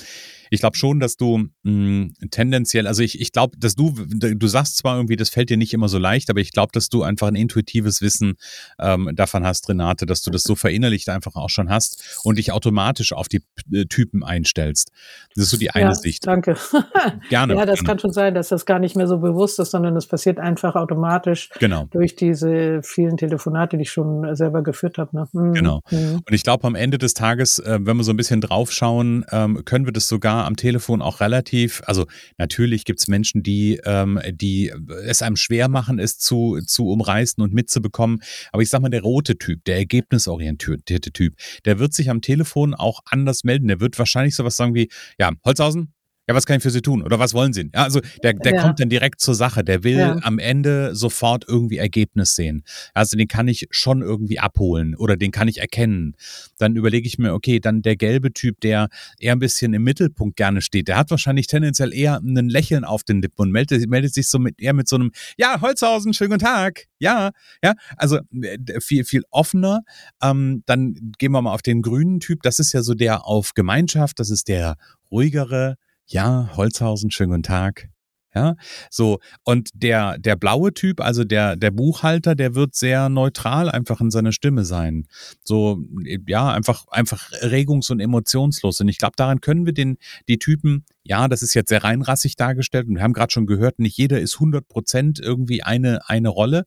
ich 0.50 0.60
glaube 0.60 0.78
schon, 0.78 1.00
dass 1.00 1.18
du 1.18 1.38
mh, 1.38 1.50
hm, 1.64 2.14
tendenziell, 2.32 2.88
also 2.88 3.04
ich, 3.04 3.20
ich 3.20 3.32
glaube, 3.32 3.58
dass 3.58 3.76
du, 3.76 3.92
du 3.92 4.48
sagst 4.48 4.78
zwar 4.78 4.98
irgendwie, 4.98 5.16
das 5.16 5.30
fällt 5.30 5.50
dir 5.50 5.58
nicht 5.58 5.74
immer 5.74 5.90
so 5.90 5.98
leicht, 5.98 6.30
aber 6.30 6.40
ich 6.40 6.52
glaube, 6.52 6.72
dass 6.74 6.90
du 6.90 7.04
einfach 7.04 7.28
ein 7.28 7.36
intuitives 7.36 8.02
Wissen 8.02 8.36
ähm, 8.80 9.12
davon 9.14 9.46
hast, 9.46 9.70
Renate, 9.70 10.06
dass 10.06 10.22
du 10.22 10.32
das 10.32 10.44
so 10.44 10.56
verinnerlicht 10.56 11.10
einfach 11.10 11.36
auch 11.36 11.50
schon 11.50 11.70
hast 11.70 12.20
und 12.24 12.38
dich 12.38 12.52
automatisch 12.52 13.14
auf 13.14 13.28
die 13.28 13.42
äh, 13.72 13.86
Typen 13.86 14.24
einstellst. 14.24 14.92
Das 15.36 15.46
ist 15.46 15.52
so 15.52 15.58
die 15.58 15.72
eine 15.72 15.90
ja, 15.90 15.96
Sicht. 15.96 16.26
Danke. 16.28 16.56
gerne. 17.30 17.56
Ja, 17.56 17.66
das 17.66 17.80
gerne. 17.80 17.88
kann 17.88 18.00
schon 18.00 18.12
sein, 18.12 18.34
dass 18.34 18.50
das 18.50 18.66
gar 18.66 18.80
nicht 18.80 18.96
mehr 18.96 19.08
so 19.08 19.20
bewusst 19.20 19.60
ist, 19.60 19.72
sondern 19.72 19.96
das 19.96 20.08
passiert 20.08 20.40
einfach 20.40 20.76
automatisch 20.76 21.50
genau. 21.60 21.88
durch 21.92 22.16
diese 22.16 22.82
vielen 22.84 23.18
Telefonate, 23.18 23.78
die 23.78 23.84
ich 23.84 23.92
schon 23.92 24.36
selber 24.36 24.64
geführt 24.64 24.98
habe. 24.98 25.16
Ne? 25.16 25.28
Mhm. 25.34 25.54
Genau. 25.54 25.82
Mhm. 25.90 26.22
Und 26.28 26.34
ich 26.34 26.44
glaube, 26.44 26.66
am 26.66 26.76
Ende 26.76 26.98
des 26.98 27.14
Tages, 27.14 27.60
äh, 27.60 27.80
wenn 27.82 27.98
wir 27.98 28.04
so 28.04 28.12
ein 28.12 28.18
bisschen 28.18 28.42
draufschauen, 28.42 29.26
ähm, 29.32 29.64
können 29.66 29.86
wir 29.86 29.94
das 29.94 30.08
sogar 30.08 30.35
am 30.44 30.56
Telefon 30.58 31.02
auch 31.02 31.22
relativ, 31.22 31.82
also 31.86 32.06
natürlich 32.38 32.84
gibt 32.86 33.00
es 33.00 33.08
Menschen, 33.08 33.44
die, 33.44 33.80
ähm, 33.86 34.20
die 34.32 34.72
es 35.06 35.22
einem 35.22 35.38
schwer 35.38 35.70
machen, 35.70 36.00
es 36.00 36.20
zu, 36.20 36.60
zu 36.66 36.88
umreißen 36.90 37.42
und 37.42 37.54
mitzubekommen. 37.54 38.22
Aber 38.52 38.62
ich 38.62 38.70
sag 38.70 38.82
mal, 38.82 38.90
der 38.90 39.02
rote 39.02 39.38
Typ, 39.38 39.64
der 39.66 39.78
ergebnisorientierte 39.78 41.12
Typ, 41.12 41.36
der 41.66 41.80
wird 41.80 41.94
sich 41.94 42.10
am 42.10 42.22
Telefon 42.22 42.74
auch 42.74 43.00
anders 43.06 43.44
melden. 43.44 43.68
Der 43.68 43.80
wird 43.80 43.98
wahrscheinlich 43.98 44.36
sowas 44.36 44.58
sagen 44.58 44.76
wie, 44.76 44.90
ja, 45.18 45.32
Holzhausen, 45.46 45.95
ja, 46.28 46.34
was 46.34 46.48
kann 46.48 46.58
ich 46.58 46.64
für 46.64 46.72
Sie 46.72 46.82
tun? 46.82 47.04
Oder 47.04 47.20
was 47.20 47.36
wollen 47.36 47.54
Sie? 47.54 47.70
Ja, 47.74 47.84
also 47.84 48.02
der, 48.24 48.34
der 48.34 48.56
ja. 48.56 48.62
kommt 48.62 48.80
dann 48.80 48.90
direkt 48.90 49.22
zur 49.22 49.36
Sache. 49.36 49.64
Der 49.64 49.84
will 49.84 50.00
ja. 50.00 50.18
am 50.24 50.40
Ende 50.40 50.96
sofort 50.96 51.46
irgendwie 51.48 51.78
Ergebnis 51.78 52.36
sehen. 52.36 52.64
Also 52.96 53.16
den 53.16 53.28
kann 53.28 53.48
ich 53.48 53.68
schon 53.70 54.02
irgendwie 54.02 54.40
abholen 54.40 54.96
oder 54.96 55.18
den 55.18 55.30
kann 55.30 55.48
ich 55.48 55.60
erkennen. 55.60 56.16
Dann 56.58 56.76
überlege 56.76 57.08
ich 57.08 57.20
mir, 57.20 57.34
okay, 57.34 57.60
dann 57.60 57.84
der 57.84 57.96
gelbe 57.96 58.34
Typ, 58.34 58.60
der 58.62 58.90
eher 59.20 59.34
ein 59.34 59.40
bisschen 59.40 59.74
im 59.76 59.84
Mittelpunkt 59.84 60.36
gerne 60.36 60.62
steht, 60.62 60.88
der 60.88 60.98
hat 60.98 61.12
wahrscheinlich 61.12 61.46
tendenziell 61.46 61.94
eher 61.94 62.18
ein 62.18 62.50
Lächeln 62.50 62.86
auf 62.86 63.04
den 63.04 63.22
Lippen 63.22 63.42
und 63.44 63.52
meldet, 63.52 63.88
meldet 63.88 64.14
sich 64.14 64.28
so 64.28 64.40
mit 64.40 64.60
eher 64.60 64.74
mit 64.74 64.88
so 64.88 64.96
einem, 64.96 65.12
ja, 65.38 65.62
Holzhausen, 65.62 66.14
schönen 66.14 66.32
guten 66.32 66.46
Tag. 66.46 66.86
Ja, 66.98 67.32
ja, 67.64 67.74
also 67.98 68.20
äh, 68.42 68.82
viel, 68.82 69.06
viel 69.06 69.24
offener. 69.30 69.82
Ähm, 70.24 70.64
dann 70.66 70.96
gehen 71.20 71.32
wir 71.34 71.42
mal 71.44 71.54
auf 71.54 71.62
den 71.62 71.84
grünen 71.84 72.20
Typ. 72.20 72.42
Das 72.42 72.58
ist 72.58 72.74
ja 72.74 72.82
so 72.82 72.96
der 72.96 73.26
auf 73.28 73.54
Gemeinschaft, 73.54 74.20
das 74.20 74.32
ist 74.32 74.48
der 74.48 74.76
ruhigere, 75.12 75.76
ja, 76.08 76.50
Holzhausen, 76.56 77.12
schönen 77.12 77.32
guten 77.32 77.44
Tag. 77.44 77.90
Ja, 78.36 78.58
so. 78.90 79.20
Und 79.46 79.70
der, 79.74 80.18
der 80.18 80.36
blaue 80.36 80.74
Typ, 80.74 81.00
also 81.00 81.24
der, 81.24 81.56
der 81.56 81.72
Buchhalter, 81.72 82.36
der 82.36 82.54
wird 82.54 82.76
sehr 82.76 83.08
neutral 83.08 83.72
einfach 83.72 84.02
in 84.02 84.12
seiner 84.12 84.34
Stimme 84.34 84.66
sein. 84.66 85.08
So, 85.46 85.80
ja, 86.28 86.52
einfach, 86.52 86.86
einfach 86.90 87.32
regungs- 87.44 87.90
und 87.94 88.02
emotionslos. 88.02 88.82
Und 88.82 88.90
ich 88.90 88.98
glaube, 88.98 89.14
daran 89.16 89.40
können 89.40 89.66
wir 89.66 89.72
den, 89.72 89.98
die 90.28 90.38
Typen, 90.38 90.84
ja, 91.04 91.30
das 91.30 91.44
ist 91.44 91.54
jetzt 91.54 91.70
sehr 91.70 91.86
reinrassig 91.86 92.36
dargestellt 92.36 92.90
und 92.90 92.96
wir 92.96 93.04
haben 93.04 93.14
gerade 93.14 93.32
schon 93.32 93.46
gehört, 93.46 93.80
nicht 93.80 93.98
jeder 93.98 94.20
ist 94.20 94.34
100 94.34 94.68
Prozent 94.68 95.20
irgendwie 95.22 95.64
eine, 95.64 96.10
eine 96.10 96.28
Rolle. 96.28 96.66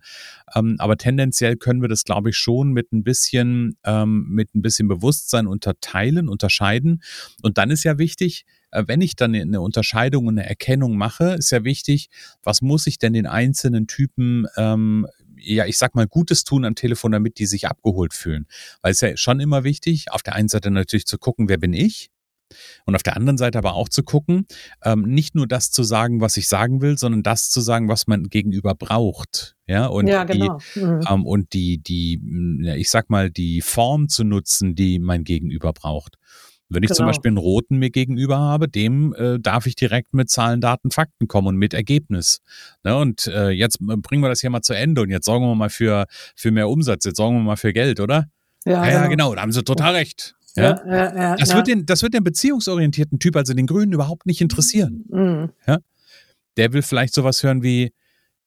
Ähm, 0.54 0.76
aber 0.78 0.97
tendenziell 0.97 1.57
können 1.57 1.83
wir 1.83 1.88
das, 1.88 2.04
glaube 2.04 2.30
ich, 2.30 2.38
schon 2.38 2.73
mit 2.73 2.92
ein 2.95 3.04
bisschen, 3.04 3.76
ähm, 3.85 4.26
mit 4.30 4.54
ein 4.54 4.62
bisschen 4.62 4.88
Bewusstsein 4.88 5.47
unterteilen, 5.47 6.30
unterscheiden. 6.30 7.02
Und 7.42 7.59
dann 7.59 7.71
ist 7.71 7.85
ja 7.85 7.99
wichtig, 7.99 8.47
wenn 8.72 9.00
ich 9.00 9.16
dann 9.16 9.34
eine 9.34 9.60
Unterscheidung 9.60 10.26
und 10.26 10.38
eine 10.38 10.48
Erkennung 10.48 10.96
mache, 10.96 11.34
ist 11.34 11.50
ja 11.50 11.64
wichtig, 11.64 12.08
was 12.42 12.62
muss 12.62 12.87
ich 12.87 12.98
denn 12.98 13.12
den 13.12 13.26
einzelnen 13.26 13.87
Typen 13.87 14.46
ähm, 14.56 15.06
ja, 15.40 15.66
ich 15.66 15.78
sag 15.78 15.94
mal, 15.94 16.06
Gutes 16.06 16.44
tun 16.44 16.64
am 16.64 16.75
Telefon, 16.75 17.12
damit 17.12 17.38
die 17.38 17.46
sich 17.46 17.68
abgeholt 17.68 18.12
fühlen. 18.12 18.46
Weil 18.82 18.92
es 18.92 19.00
ja 19.00 19.16
schon 19.16 19.40
immer 19.40 19.64
wichtig, 19.64 20.10
auf 20.10 20.22
der 20.22 20.34
einen 20.34 20.48
Seite 20.48 20.70
natürlich 20.70 21.06
zu 21.06 21.16
gucken, 21.18 21.48
wer 21.48 21.58
bin 21.58 21.72
ich? 21.72 22.10
Und 22.87 22.94
auf 22.94 23.02
der 23.02 23.16
anderen 23.16 23.37
Seite 23.37 23.58
aber 23.58 23.75
auch 23.75 23.88
zu 23.88 24.02
gucken, 24.02 24.46
ähm, 24.82 25.02
nicht 25.02 25.34
nur 25.34 25.46
das 25.46 25.70
zu 25.70 25.82
sagen, 25.82 26.20
was 26.20 26.37
ich 26.38 26.48
sagen 26.48 26.80
will, 26.80 26.96
sondern 26.96 27.22
das 27.22 27.50
zu 27.50 27.60
sagen, 27.60 27.88
was 27.88 28.06
man 28.06 28.25
gegenüber 28.25 28.75
braucht. 28.75 29.56
Ja, 29.66 29.87
und 29.87 30.06
ja, 30.06 30.25
genau. 30.25 30.58
die, 30.75 30.80
mhm. 30.80 31.00
ähm, 31.08 31.26
und 31.26 31.52
die, 31.52 31.78
die, 31.78 32.20
ich 32.76 32.88
sag 32.88 33.10
mal, 33.10 33.30
die 33.30 33.60
Form 33.60 34.08
zu 34.08 34.25
nutzen, 34.25 34.75
die 34.75 34.98
mein 34.98 35.25
Gegenüber 35.25 35.75
braucht. 35.75 36.16
Wenn 36.70 36.82
ich 36.82 36.88
genau. 36.88 36.96
zum 36.96 37.06
Beispiel 37.06 37.30
einen 37.30 37.38
roten 37.38 37.78
mir 37.78 37.90
gegenüber 37.90 38.38
habe, 38.38 38.68
dem 38.68 39.14
äh, 39.14 39.38
darf 39.38 39.66
ich 39.66 39.75
direkt 39.75 40.12
mit 40.12 40.28
Zahlen, 40.28 40.60
Daten, 40.60 40.90
Fakten 40.90 41.26
kommen 41.26 41.48
und 41.48 41.56
mit 41.56 41.72
Ergebnis. 41.72 42.40
Ne? 42.84 42.96
Und 42.96 43.26
äh, 43.26 43.48
jetzt 43.50 43.78
bringen 43.80 44.22
wir 44.22 44.28
das 44.28 44.40
hier 44.40 44.50
mal 44.50 44.60
zu 44.60 44.75
Ende 44.75 45.02
und 45.02 45.10
jetzt 45.10 45.25
sorgen 45.25 45.46
wir 45.46 45.54
mal 45.54 45.70
für, 45.70 46.06
für 46.37 46.50
mehr 46.50 46.68
Umsatz, 46.68 47.04
jetzt 47.04 47.16
sorgen 47.16 47.38
wir 47.38 47.42
mal 47.42 47.56
für 47.56 47.72
Geld, 47.72 48.00
oder? 48.00 48.26
Ja, 48.66 48.84
ja, 48.84 49.06
genau. 49.06 49.08
genau, 49.08 49.34
da 49.34 49.42
haben 49.42 49.52
sie 49.52 49.64
total 49.64 49.94
recht. 49.94 50.34
Ja? 50.56 50.82
Ja, 50.87 51.16
ja, 51.16 51.37
das, 51.37 51.54
Wird 51.54 51.68
den, 51.68 51.87
das 51.87 52.02
wird 52.02 52.14
den 52.14 52.25
beziehungsorientierten 52.25 53.18
Typ, 53.18 53.37
also 53.37 53.54
den 53.54 53.66
Grünen, 53.66 53.92
überhaupt 53.92 54.26
nicht 54.26 54.40
interessieren. 54.40 55.04
Mhm. 55.08 55.50
Ja? 55.66 55.78
Der 56.56 56.72
will 56.72 56.82
vielleicht 56.82 57.14
sowas 57.14 57.42
hören 57.42 57.62
wie, 57.62 57.92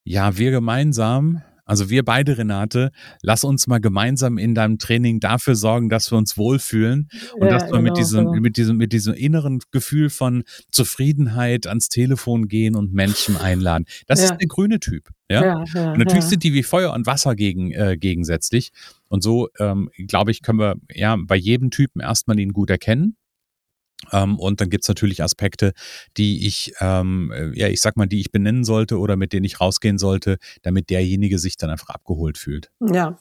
ja, 0.04 0.36
wir 0.36 0.50
gemeinsam 0.50 1.42
also 1.64 1.90
wir 1.90 2.04
beide, 2.04 2.38
Renate, 2.38 2.90
lass 3.22 3.44
uns 3.44 3.66
mal 3.66 3.80
gemeinsam 3.80 4.38
in 4.38 4.54
deinem 4.54 4.78
Training 4.78 5.20
dafür 5.20 5.54
sorgen, 5.54 5.88
dass 5.88 6.10
wir 6.10 6.18
uns 6.18 6.36
wohlfühlen 6.36 7.08
und 7.34 7.46
ja, 7.46 7.52
dass 7.52 7.64
wir 7.64 7.78
genau, 7.78 7.82
mit, 7.82 7.96
diesem, 7.96 8.24
genau. 8.26 8.40
mit, 8.40 8.56
diesem, 8.56 8.76
mit 8.76 8.92
diesem 8.92 9.14
inneren 9.14 9.60
Gefühl 9.70 10.10
von 10.10 10.44
Zufriedenheit 10.70 11.66
ans 11.66 11.88
Telefon 11.88 12.48
gehen 12.48 12.74
und 12.74 12.92
Menschen 12.92 13.36
einladen. 13.36 13.84
Das 14.06 14.20
ja. 14.20 14.26
ist 14.26 14.38
der 14.38 14.48
grüne 14.48 14.80
Typ. 14.80 15.10
Ja? 15.30 15.42
ja, 15.42 15.64
ja 15.74 15.92
und 15.92 15.98
natürlich 15.98 16.24
sind 16.24 16.42
die 16.42 16.52
wie 16.52 16.62
Feuer 16.62 16.92
und 16.92 17.06
Wasser 17.06 17.34
gegen, 17.36 17.70
äh, 17.70 17.96
gegensätzlich. 17.96 18.72
Und 19.08 19.22
so, 19.22 19.48
ähm, 19.58 19.88
glaube 20.08 20.30
ich, 20.30 20.42
können 20.42 20.58
wir 20.58 20.76
ja 20.92 21.16
bei 21.16 21.36
jedem 21.36 21.70
Typen 21.70 22.00
erstmal 22.00 22.38
ihn 22.38 22.52
gut 22.52 22.70
erkennen 22.70 23.16
und 24.10 24.60
dann 24.60 24.70
gibt's 24.70 24.88
natürlich 24.88 25.22
Aspekte, 25.22 25.72
die 26.16 26.46
ich, 26.46 26.72
ähm, 26.80 27.32
äh, 27.34 27.58
ja, 27.58 27.68
ich 27.68 27.80
sag 27.80 27.96
mal, 27.96 28.06
die 28.06 28.20
ich 28.20 28.32
benennen 28.32 28.64
sollte 28.64 28.98
oder 28.98 29.16
mit 29.16 29.32
denen 29.32 29.44
ich 29.44 29.60
rausgehen 29.60 29.98
sollte, 29.98 30.38
damit 30.62 30.90
derjenige 30.90 31.38
sich 31.38 31.56
dann 31.56 31.70
einfach 31.70 31.90
abgeholt 31.90 32.38
fühlt. 32.38 32.70
Ja. 32.80 33.18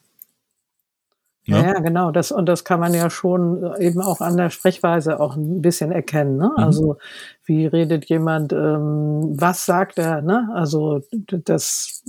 Ja, 1.45 1.65
ja, 1.65 1.79
genau. 1.79 2.11
Das, 2.11 2.31
und 2.31 2.45
das 2.45 2.63
kann 2.63 2.79
man 2.79 2.93
ja 2.93 3.09
schon 3.09 3.63
äh, 3.63 3.87
eben 3.87 3.99
auch 3.99 4.21
an 4.21 4.37
der 4.37 4.51
Sprechweise 4.51 5.19
auch 5.19 5.35
ein 5.35 5.61
bisschen 5.61 5.91
erkennen. 5.91 6.37
Ne? 6.37 6.51
Mhm. 6.55 6.63
Also 6.63 6.97
wie 7.45 7.65
redet 7.65 8.05
jemand, 8.05 8.53
ähm, 8.53 9.33
was 9.39 9.65
sagt 9.65 9.97
er? 9.97 10.21
Ne? 10.21 10.49
Also 10.53 11.01
das, 11.11 12.03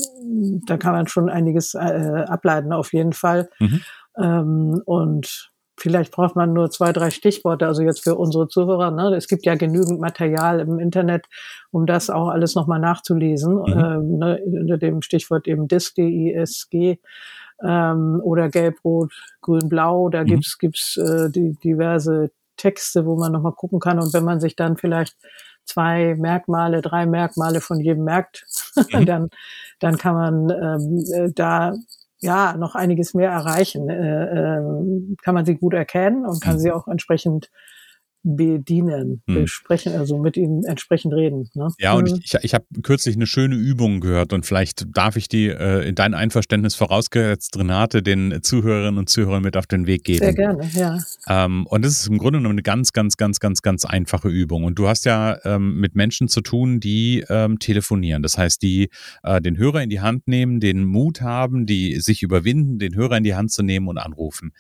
da 0.67 0.77
kann 0.77 0.93
man 0.93 1.07
schon 1.07 1.31
einiges 1.31 1.73
äh, 1.75 1.79
ableiten 1.79 2.75
auf 2.75 2.93
jeden 2.93 3.15
Fall. 3.15 3.49
Mhm. 3.59 3.81
Ähm, 4.19 4.83
und 4.85 5.52
vielleicht 5.79 6.13
braucht 6.13 6.37
man 6.37 6.53
nur 6.53 6.71
zwei, 6.71 6.93
drei 6.93 7.11
Stichworte, 7.11 7.67
also 7.67 7.83
jetzt 7.83 8.05
für 8.05 8.15
unsere 8.15 8.49
Zuhörer. 8.49 8.91
Ne? 8.91 9.15
Es 9.17 9.29
gibt 9.29 9.47
ja 9.47 9.55
genügend 9.55 10.01
Material 10.01 10.61
im 10.61 10.79
Internet, 10.79 11.27
um 11.71 11.87
das 11.87 12.11
auch 12.11 12.29
alles 12.29 12.55
nochmal 12.55 12.81
nachzulesen, 12.81 13.55
mhm. 13.55 13.67
ähm, 13.67 14.19
ne? 14.19 14.41
unter 14.45 14.79
dem 14.79 15.03
Stichwort 15.03 15.49
eben 15.49 15.69
DISG, 15.69 15.97
D-I-S-G 15.97 16.99
ähm, 17.63 18.21
oder 18.23 18.49
Gelb, 18.49 18.85
Rot, 18.85 19.13
Grün, 19.41 19.69
Blau. 19.69 20.09
Da 20.09 20.23
mhm. 20.23 20.27
gibt's 20.27 20.59
gibt's 20.59 20.97
äh, 20.97 21.31
die 21.31 21.57
diverse 21.63 22.31
Texte, 22.57 23.07
wo 23.07 23.17
man 23.17 23.33
nochmal 23.33 23.53
gucken 23.53 23.81
kann. 23.81 23.99
Und 23.99 24.13
wenn 24.15 24.25
man 24.25 24.41
sich 24.41 24.57
dann 24.57 24.77
vielleicht 24.77 25.17
zwei 25.65 26.17
Merkmale, 26.17 26.83
drei 26.83 27.07
Merkmale 27.07 27.61
von 27.61 27.81
jedem 27.81 28.05
merkt, 28.05 28.45
mhm. 28.93 29.07
dann, 29.07 29.31
dann 29.81 29.97
kann 29.97 30.15
man 30.15 30.51
ähm, 30.51 31.05
äh, 31.13 31.33
da 31.35 31.75
ja 32.23 32.57
noch 32.57 32.75
einiges 32.75 33.15
mehr 33.15 33.31
erreichen. 33.31 33.89
Äh, 33.89 34.57
äh, 34.57 35.17
kann 35.23 35.35
man 35.35 35.45
sie 35.45 35.57
gut 35.57 35.75
erkennen 35.75 36.25
und 36.25 36.41
kann 36.41 36.55
mhm. 36.55 36.61
sie 36.61 36.73
auch 36.73 36.89
entsprechend 36.89 37.51
bedienen, 38.23 39.23
hm. 39.27 39.35
besprechen, 39.35 39.95
also 39.95 40.19
mit 40.19 40.37
ihnen 40.37 40.65
entsprechend 40.65 41.15
reden. 41.15 41.51
Ne? 41.55 41.69
Ja, 41.79 41.95
und 41.95 42.11
mhm. 42.11 42.19
ich, 42.23 42.35
ich, 42.35 42.45
ich 42.45 42.55
habe 42.55 42.65
kürzlich 42.83 43.17
eine 43.17 43.27
schöne 43.27 43.57
Übung 43.57 44.01
gehört 44.01 44.33
und 44.33 44.47
vielleicht 44.47 44.87
darf 44.97 45.17
ich 45.17 45.29
die 45.29 45.49
äh, 45.49 45.89
in 45.89 45.95
dein 45.95 46.15
Einverständnis 46.15 46.75
vorausgesetzt, 46.75 47.59
Renate, 47.59 48.03
den 48.03 48.41
Zuhörerinnen 48.43 48.99
und 48.99 49.09
Zuhörern 49.09 49.43
mit 49.43 49.57
auf 49.57 49.67
den 49.67 49.87
Weg 49.87 50.05
geben. 50.05 50.21
Sehr 50.21 50.35
gerne, 50.35 50.69
ja. 50.73 50.99
Ähm, 51.29 51.67
und 51.67 51.85
das 51.85 52.01
ist 52.01 52.07
im 52.07 52.19
Grunde 52.19 52.39
genommen 52.39 52.55
eine 52.55 52.63
ganz, 52.63 52.93
ganz, 52.93 53.17
ganz, 53.17 53.41
ganz, 53.41 53.63
ganz 53.63 53.85
einfache 53.85 54.29
Übung. 54.29 54.65
Und 54.65 54.79
du 54.79 54.89
hast 54.89 55.05
ja 55.05 55.39
ähm, 55.45 55.81
mit 55.81 55.95
Menschen 55.95 56.29
zu 56.29 56.41
tun, 56.41 56.81
die 56.81 57.25
ähm, 57.29 57.59
telefonieren. 57.59 58.23
Das 58.23 58.39
heißt, 58.39 58.63
die 58.63 58.89
äh, 59.23 59.41
den 59.41 59.57
Hörer 59.57 59.83
in 59.83 59.91
die 59.91 60.01
Hand 60.01 60.29
nehmen, 60.29 60.61
den 60.61 60.85
Mut 60.85 61.21
haben, 61.21 61.67
die 61.67 62.01
sich 62.01 62.23
überwinden, 62.23 62.79
den 62.79 62.95
Hörer 62.95 63.17
in 63.17 63.25
die 63.25 63.35
Hand 63.35 63.51
zu 63.51 63.63
nehmen 63.63 63.89
und 63.89 63.99
anrufen. 63.99 64.53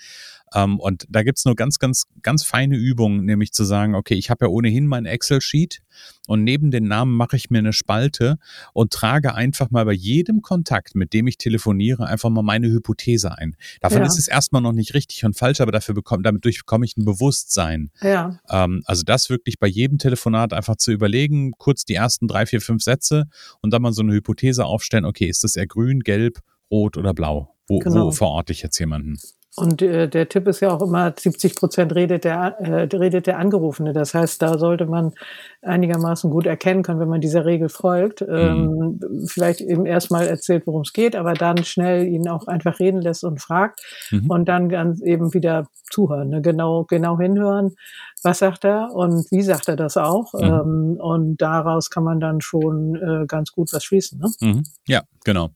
Ähm, 0.55 0.79
und 0.79 1.07
da 1.09 1.23
gibt's 1.23 1.45
nur 1.45 1.55
ganz, 1.55 1.79
ganz, 1.79 2.05
ganz 2.23 2.45
feine 2.45 2.77
Übungen, 2.77 3.25
nämlich 3.25 3.52
zu 3.53 3.65
sagen, 3.65 3.95
okay, 3.95 4.15
ich 4.15 4.31
habe 4.31 4.47
ja 4.47 4.51
ohnehin 4.51 4.87
mein 4.87 5.07
Excel-Sheet 5.07 5.83
und 6.27 6.45
neben 6.45 6.71
den 6.71 6.85
Namen 6.85 7.15
mache 7.15 7.37
ich 7.37 7.51
mir 7.51 7.59
eine 7.59 7.73
Spalte 7.73 8.39
und 8.73 8.93
trage 8.93 9.35
einfach 9.35 9.71
mal 9.71 9.85
bei 9.85 9.93
jedem 9.93 10.43
Kontakt, 10.43 10.95
mit 10.95 11.13
dem 11.13 11.27
ich 11.27 11.39
telefoniere, 11.39 12.07
einfach 12.07 12.31
mal 12.31 12.43
meine 12.43 12.69
Hypothese 12.69 13.37
ein. 13.37 13.57
Davon 13.81 14.01
ja. 14.01 14.07
ist 14.07 14.19
es 14.19 14.29
erstmal 14.29 14.63
noch 14.63 14.73
nicht 14.73 14.95
richtig 14.95 15.25
und 15.25 15.37
falsch, 15.37 15.61
aber 15.61 15.73
dafür 15.73 15.95
bekomme, 15.95 16.23
damit 16.23 16.43
bekomme 16.43 16.85
ich 16.85 16.97
ein 16.97 17.05
Bewusstsein. 17.05 17.91
Ja. 18.01 18.39
Ähm, 18.49 18.83
also 18.87 19.03
das 19.05 19.31
wirklich 19.31 19.59
bei 19.59 19.67
jedem 19.67 19.99
Telefonat 19.99 20.53
einfach 20.53 20.77
zu 20.77 20.93
überlegen, 20.93 21.53
kurz 21.59 21.85
die 21.85 21.95
ersten 21.95 22.29
drei, 22.29 22.47
vier, 22.47 22.61
fünf 22.61 22.83
Sätze 22.83 23.27
und 23.61 23.73
dann 23.73 23.83
mal 23.83 23.93
so 23.93 24.03
eine 24.03 24.13
Hypothese 24.13 24.65
aufstellen, 24.65 25.05
okay, 25.05 25.27
ist 25.27 25.45
das 25.45 25.57
eher 25.57 25.67
grün, 25.67 26.01
gelb, 26.01 26.41
rot 26.71 26.97
oder 26.97 27.15
blau? 27.15 27.55
Wo, 27.69 27.79
genau. 27.79 28.07
wo 28.07 28.11
verorte 28.11 28.53
ich 28.53 28.63
jetzt 28.63 28.79
jemanden? 28.79 29.19
Und 29.55 29.83
äh, 29.83 30.09
der 30.09 30.31
Tipp 30.31 30.49
ist 30.49 30.61
ja 30.61 30.71
auch 30.71 30.81
immer, 30.81 31.13
70 31.15 31.57
Prozent 31.57 31.95
redet 31.95 32.25
der, 32.25 32.59
äh, 32.59 32.97
redet 32.97 33.27
der 33.27 33.39
Angerufene. 33.39 33.93
Das 33.93 34.15
heißt, 34.15 34.41
da 34.41 34.57
sollte 34.57 34.87
man 34.87 35.13
einigermaßen 35.61 36.31
gut 36.31 36.47
erkennen 36.47 36.83
können, 36.83 37.01
wenn 37.01 37.09
man 37.09 37.21
dieser 37.21 37.45
Regel 37.45 37.69
folgt. 37.69 38.23
Ähm, 38.23 38.99
mhm. 38.99 39.27
Vielleicht 39.29 39.61
eben 39.61 39.85
erstmal 39.85 40.27
erzählt, 40.27 40.67
worum 40.67 40.83
es 40.83 40.95
geht, 40.95 41.15
aber 41.15 41.35
dann 41.35 41.65
schnell 41.65 42.07
ihn 42.07 42.29
auch 42.29 42.47
einfach 42.47 42.81
reden 42.81 43.03
lässt 43.03 43.25
und 43.25 43.43
fragt 43.43 43.81
mhm. 44.11 44.31
und 44.31 44.49
dann 44.49 44.71
ganz 44.71 45.03
eben 45.03 45.35
wieder 45.35 45.67
zuhören, 45.91 46.31
ne? 46.31 46.41
genau, 46.41 46.85
genau 46.85 47.19
hinhören. 47.19 47.75
Was 48.23 48.39
sagt 48.39 48.65
er 48.65 48.91
und 48.95 49.31
wie 49.31 49.43
sagt 49.43 49.69
er 49.69 49.77
das 49.77 49.99
auch? 49.99 50.33
Mhm. 50.33 50.41
Ähm, 50.41 50.97
und 50.99 51.37
daraus 51.37 51.91
kann 51.91 52.05
man 52.05 52.21
dann 52.21 52.41
schon 52.41 52.97
äh, 52.97 53.27
ganz 53.27 53.53
gut 53.53 53.71
was 53.73 53.85
schließen. 53.85 54.19
Ne? 54.19 54.31
Mhm. 54.41 54.63
Ja, 54.87 55.03
genau. 55.25 55.51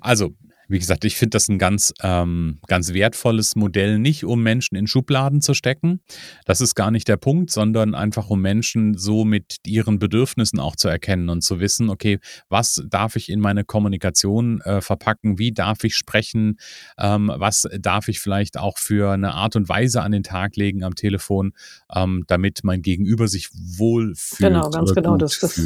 Also 0.00 0.30
wie 0.72 0.78
gesagt, 0.78 1.04
ich 1.04 1.16
finde 1.16 1.36
das 1.36 1.48
ein 1.48 1.58
ganz, 1.58 1.92
ähm, 2.02 2.58
ganz 2.66 2.94
wertvolles 2.94 3.56
Modell, 3.56 3.98
nicht 3.98 4.24
um 4.24 4.42
Menschen 4.42 4.74
in 4.74 4.86
Schubladen 4.86 5.42
zu 5.42 5.52
stecken. 5.52 6.00
Das 6.46 6.62
ist 6.62 6.74
gar 6.74 6.90
nicht 6.90 7.08
der 7.08 7.18
Punkt, 7.18 7.50
sondern 7.50 7.94
einfach 7.94 8.30
um 8.30 8.40
Menschen 8.40 8.96
so 8.96 9.26
mit 9.26 9.58
ihren 9.66 9.98
Bedürfnissen 9.98 10.58
auch 10.58 10.74
zu 10.74 10.88
erkennen 10.88 11.28
und 11.28 11.42
zu 11.42 11.60
wissen, 11.60 11.90
okay, 11.90 12.20
was 12.48 12.82
darf 12.88 13.16
ich 13.16 13.28
in 13.28 13.38
meine 13.38 13.64
Kommunikation 13.64 14.62
äh, 14.62 14.80
verpacken, 14.80 15.38
wie 15.38 15.52
darf 15.52 15.84
ich 15.84 15.94
sprechen, 15.94 16.56
ähm, 16.98 17.30
was 17.36 17.68
darf 17.78 18.08
ich 18.08 18.20
vielleicht 18.20 18.58
auch 18.58 18.78
für 18.78 19.12
eine 19.12 19.34
Art 19.34 19.56
und 19.56 19.68
Weise 19.68 20.00
an 20.00 20.12
den 20.12 20.22
Tag 20.22 20.56
legen 20.56 20.84
am 20.84 20.94
Telefon, 20.94 21.52
ähm, 21.94 22.24
damit 22.28 22.60
mein 22.64 22.80
Gegenüber 22.80 23.28
sich 23.28 23.50
wohlfühlt. 23.52 24.50
Genau, 24.50 24.70
ganz 24.70 24.94
genau. 24.94 25.18
Das, 25.18 25.38
das, 25.38 25.60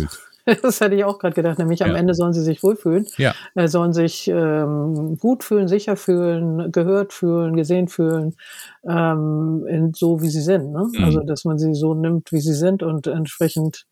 Das 0.63 0.81
hätte 0.81 0.95
ich 0.95 1.05
auch 1.05 1.19
gerade 1.19 1.35
gedacht, 1.35 1.59
nämlich 1.59 1.85
am 1.85 1.95
Ende 1.95 2.15
sollen 2.15 2.33
sie 2.33 2.43
sich 2.43 2.63
wohlfühlen, 2.63 3.07
ja. 3.19 3.35
äh, 3.55 3.69
sollen 3.69 3.93
sich 3.93 4.29
ähm, 4.29 5.17
gut 5.19 5.43
fühlen, 5.43 5.69
sicher 5.69 5.97
fühlen, 5.97 6.71
gehört 6.71 7.13
fühlen, 7.13 7.57
gesehen 7.57 7.89
fühlen, 7.89 8.37
ähm, 8.89 9.93
so 9.95 10.23
wie 10.23 10.29
sie 10.29 10.41
sind. 10.41 10.73
Ne? 10.73 10.89
Mhm. 10.93 11.05
Also 11.05 11.21
dass 11.21 11.45
man 11.45 11.59
sie 11.59 11.75
so 11.75 11.95
nimmt, 11.95 12.31
wie 12.33 12.41
sie 12.41 12.55
sind 12.55 12.83
und 12.83 13.07
entsprechend 13.07 13.87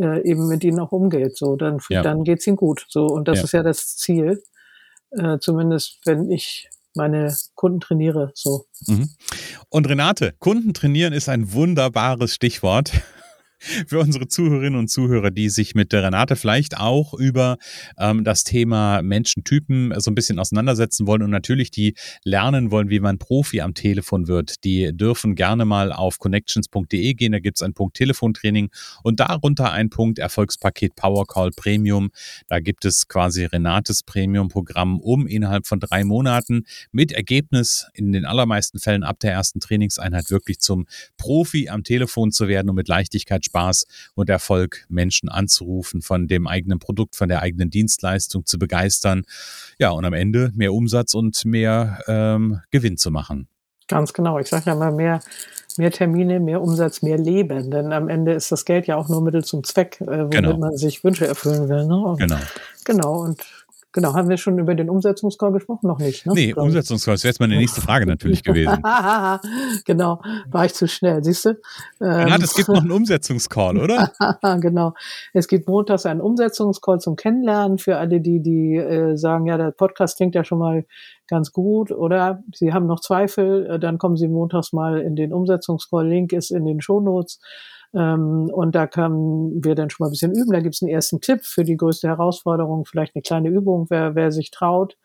äh, 0.00 0.22
eben 0.22 0.46
mit 0.48 0.64
ihnen 0.64 0.78
auch 0.78 0.92
umgeht. 0.92 1.36
So, 1.36 1.56
dann, 1.56 1.78
ja. 1.88 2.02
dann 2.02 2.22
geht's 2.22 2.46
ihnen 2.46 2.56
gut. 2.56 2.86
So, 2.88 3.06
und 3.06 3.26
das 3.26 3.42
ist 3.42 3.52
ja 3.52 3.62
das 3.62 3.96
Ziel. 3.96 4.42
Äh, 5.10 5.38
zumindest 5.38 6.00
wenn 6.04 6.30
ich 6.30 6.68
meine 6.94 7.34
Kunden 7.54 7.80
trainiere. 7.80 8.30
So. 8.34 8.66
Mhm. 8.86 9.10
Und 9.68 9.88
Renate, 9.88 10.34
Kunden 10.38 10.74
trainieren 10.74 11.12
ist 11.12 11.28
ein 11.28 11.52
wunderbares 11.52 12.34
Stichwort 12.34 12.92
für 13.58 13.98
unsere 13.98 14.28
Zuhörerinnen 14.28 14.78
und 14.78 14.88
Zuhörer, 14.88 15.30
die 15.30 15.48
sich 15.48 15.74
mit 15.74 15.92
der 15.92 16.04
Renate 16.04 16.36
vielleicht 16.36 16.78
auch 16.78 17.14
über 17.14 17.58
ähm, 17.98 18.24
das 18.24 18.44
Thema 18.44 19.02
Menschentypen 19.02 19.94
so 19.98 20.10
ein 20.10 20.14
bisschen 20.14 20.38
auseinandersetzen 20.38 21.06
wollen 21.06 21.22
und 21.22 21.30
natürlich 21.30 21.70
die 21.70 21.94
lernen 22.24 22.70
wollen, 22.70 22.90
wie 22.90 23.00
man 23.00 23.18
Profi 23.18 23.60
am 23.60 23.74
Telefon 23.74 24.28
wird. 24.28 24.64
Die 24.64 24.90
dürfen 24.92 25.34
gerne 25.34 25.64
mal 25.64 25.92
auf 25.92 26.18
connections.de 26.18 27.14
gehen, 27.14 27.32
da 27.32 27.40
gibt 27.40 27.58
es 27.58 27.62
einen 27.62 27.74
Punkt 27.74 27.96
Telefontraining 27.96 28.70
und 29.02 29.20
darunter 29.20 29.72
ein 29.72 29.90
Punkt 29.90 30.18
Erfolgspaket 30.18 30.94
Powercall 30.94 31.50
Premium. 31.50 32.10
Da 32.46 32.60
gibt 32.60 32.84
es 32.84 33.08
quasi 33.08 33.44
Renates 33.44 34.02
Premium-Programm, 34.02 35.00
um 35.00 35.26
innerhalb 35.26 35.66
von 35.66 35.80
drei 35.80 36.04
Monaten 36.04 36.64
mit 36.92 37.12
Ergebnis 37.12 37.86
in 37.94 38.12
den 38.12 38.24
allermeisten 38.24 38.78
Fällen 38.78 39.02
ab 39.02 39.18
der 39.20 39.32
ersten 39.32 39.60
Trainingseinheit 39.60 40.30
wirklich 40.30 40.60
zum 40.60 40.86
Profi 41.16 41.68
am 41.68 41.84
Telefon 41.84 42.30
zu 42.30 42.48
werden 42.48 42.68
und 42.70 42.76
mit 42.76 42.88
Leichtigkeit 42.88 43.44
Spaß 43.48 43.86
und 44.14 44.28
Erfolg, 44.28 44.84
Menschen 44.88 45.28
anzurufen, 45.28 46.02
von 46.02 46.28
dem 46.28 46.46
eigenen 46.46 46.78
Produkt, 46.78 47.16
von 47.16 47.28
der 47.28 47.42
eigenen 47.42 47.70
Dienstleistung 47.70 48.46
zu 48.46 48.58
begeistern. 48.58 49.22
Ja, 49.78 49.90
und 49.90 50.04
am 50.04 50.12
Ende 50.12 50.52
mehr 50.54 50.72
Umsatz 50.72 51.14
und 51.14 51.44
mehr 51.44 52.00
ähm, 52.06 52.60
Gewinn 52.70 52.96
zu 52.96 53.10
machen. 53.10 53.48
Ganz 53.88 54.12
genau. 54.12 54.38
Ich 54.38 54.48
sage 54.48 54.66
ja 54.66 54.74
mal 54.74 54.92
mehr, 54.92 55.20
mehr 55.78 55.90
Termine, 55.90 56.40
mehr 56.40 56.60
Umsatz, 56.60 57.00
mehr 57.00 57.16
Leben. 57.16 57.70
Denn 57.70 57.92
am 57.92 58.08
Ende 58.08 58.32
ist 58.32 58.52
das 58.52 58.66
Geld 58.66 58.86
ja 58.86 58.96
auch 58.96 59.08
nur 59.08 59.22
Mittel 59.22 59.44
zum 59.44 59.64
Zweck, 59.64 60.00
äh, 60.02 60.06
womit 60.06 60.30
genau. 60.30 60.58
man 60.58 60.76
sich 60.76 61.02
Wünsche 61.04 61.26
erfüllen 61.26 61.68
will. 61.68 61.86
Ne? 61.86 62.16
genau. 62.18 62.38
Genau. 62.84 63.22
Und 63.22 63.42
Genau, 63.92 64.12
haben 64.12 64.28
wir 64.28 64.36
schon 64.36 64.58
über 64.58 64.74
den 64.74 64.90
Umsetzungscall 64.90 65.50
gesprochen? 65.50 65.86
Noch 65.86 65.98
nicht, 65.98 66.26
ne? 66.26 66.34
Nee, 66.34 66.52
Umsetzungscall, 66.52 67.14
das 67.14 67.24
wäre 67.24 67.30
jetzt 67.30 67.40
meine 67.40 67.56
nächste 67.56 67.80
Frage 67.80 68.04
natürlich 68.04 68.44
gewesen. 68.44 68.82
genau, 69.86 70.20
war 70.50 70.66
ich 70.66 70.74
zu 70.74 70.86
schnell, 70.86 71.24
siehst 71.24 71.46
du? 71.46 71.50
Ähm, 72.00 72.28
ja, 72.28 72.36
es 72.36 72.54
gibt 72.54 72.68
noch 72.68 72.82
einen 72.82 72.90
Umsetzungscall, 72.90 73.78
oder? 73.78 74.12
genau. 74.60 74.92
Es 75.32 75.48
gibt 75.48 75.68
montags 75.68 76.04
einen 76.04 76.20
Umsetzungscall 76.20 77.00
zum 77.00 77.16
Kennenlernen 77.16 77.78
für 77.78 77.96
alle, 77.96 78.20
die, 78.20 78.42
die 78.42 78.76
äh, 78.76 79.16
sagen, 79.16 79.46
ja, 79.46 79.56
der 79.56 79.70
Podcast 79.70 80.18
klingt 80.18 80.34
ja 80.34 80.44
schon 80.44 80.58
mal 80.58 80.84
ganz 81.26 81.52
gut, 81.52 81.90
oder 81.90 82.42
Sie 82.54 82.74
haben 82.74 82.86
noch 82.86 83.00
Zweifel, 83.00 83.66
äh, 83.66 83.78
dann 83.78 83.96
kommen 83.96 84.18
Sie 84.18 84.28
montags 84.28 84.74
mal 84.74 85.00
in 85.00 85.16
den 85.16 85.32
Umsetzungscall. 85.32 86.06
Link 86.06 86.34
ist 86.34 86.50
in 86.50 86.66
den 86.66 86.82
Shownotes. 86.82 87.40
Ähm, 87.94 88.50
und 88.52 88.74
da 88.74 88.86
können 88.86 89.64
wir 89.64 89.74
dann 89.74 89.90
schon 89.90 90.04
mal 90.04 90.08
ein 90.08 90.12
bisschen 90.12 90.32
üben. 90.32 90.52
Da 90.52 90.60
gibt 90.60 90.74
es 90.74 90.82
einen 90.82 90.90
ersten 90.90 91.20
Tipp 91.20 91.44
für 91.44 91.64
die 91.64 91.76
größte 91.76 92.08
Herausforderung, 92.08 92.84
vielleicht 92.84 93.14
eine 93.14 93.22
kleine 93.22 93.48
Übung, 93.48 93.86
wer, 93.88 94.14
wer 94.14 94.32
sich 94.32 94.50
traut 94.50 94.96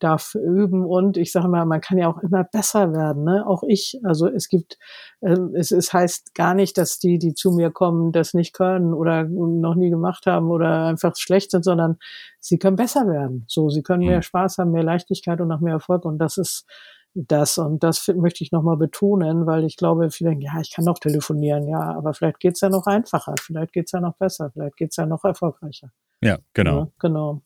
darf 0.00 0.34
üben 0.34 0.84
und 0.84 1.16
ich 1.16 1.32
sage 1.32 1.48
mal, 1.48 1.64
man 1.64 1.80
kann 1.80 1.98
ja 1.98 2.08
auch 2.08 2.18
immer 2.18 2.44
besser 2.44 2.92
werden, 2.92 3.24
ne? 3.24 3.46
Auch 3.46 3.62
ich, 3.66 4.00
also 4.04 4.28
es 4.28 4.48
gibt, 4.48 4.76
äh, 5.20 5.36
es, 5.54 5.70
es 5.70 5.92
heißt 5.92 6.34
gar 6.34 6.54
nicht, 6.54 6.76
dass 6.78 6.98
die, 6.98 7.18
die 7.18 7.34
zu 7.34 7.52
mir 7.52 7.70
kommen, 7.70 8.12
das 8.12 8.34
nicht 8.34 8.52
können 8.54 8.92
oder 8.92 9.24
noch 9.24 9.76
nie 9.76 9.90
gemacht 9.90 10.26
haben 10.26 10.50
oder 10.50 10.86
einfach 10.86 11.14
schlecht 11.16 11.52
sind, 11.52 11.64
sondern 11.64 11.98
sie 12.40 12.58
können 12.58 12.76
besser 12.76 13.06
werden. 13.06 13.44
So, 13.48 13.68
sie 13.68 13.82
können 13.82 14.04
mehr 14.04 14.18
mhm. 14.18 14.22
Spaß 14.22 14.58
haben, 14.58 14.72
mehr 14.72 14.82
Leichtigkeit 14.82 15.40
und 15.40 15.50
auch 15.52 15.60
mehr 15.60 15.74
Erfolg 15.74 16.04
und 16.04 16.18
das 16.18 16.38
ist 16.38 16.66
das 17.14 17.58
und 17.58 17.82
das 17.82 18.08
möchte 18.08 18.42
ich 18.42 18.52
nochmal 18.52 18.76
betonen, 18.76 19.46
weil 19.46 19.64
ich 19.64 19.76
glaube, 19.76 20.10
viele 20.10 20.30
denken, 20.30 20.44
ja, 20.44 20.60
ich 20.60 20.72
kann 20.72 20.84
noch 20.84 20.98
telefonieren, 20.98 21.68
ja, 21.68 21.80
aber 21.80 22.12
vielleicht 22.12 22.40
geht's 22.40 22.60
ja 22.60 22.68
noch 22.68 22.86
einfacher, 22.86 23.34
vielleicht 23.40 23.72
geht's 23.72 23.92
ja 23.92 24.00
noch 24.00 24.16
besser, 24.16 24.50
vielleicht 24.52 24.76
geht's 24.76 24.96
ja 24.96 25.06
noch 25.06 25.24
erfolgreicher. 25.24 25.90
Ja, 26.20 26.38
genau. 26.52 26.78
Ja, 26.78 26.88
genau. 26.98 27.42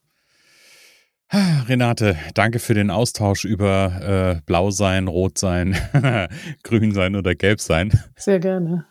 Renate, 1.68 2.16
danke 2.33 2.59
für 2.59 2.72
den 2.72 2.90
Austausch 2.90 3.44
über 3.44 4.38
äh, 4.38 4.40
Blau 4.46 4.70
sein, 4.70 5.09
Rot 5.09 5.37
sein, 5.37 5.76
Grün 6.62 6.92
sein 6.92 7.16
oder 7.16 7.35
Gelb 7.35 7.61
sein. 7.61 7.92
Sehr 8.16 8.40
gerne. 8.40 8.87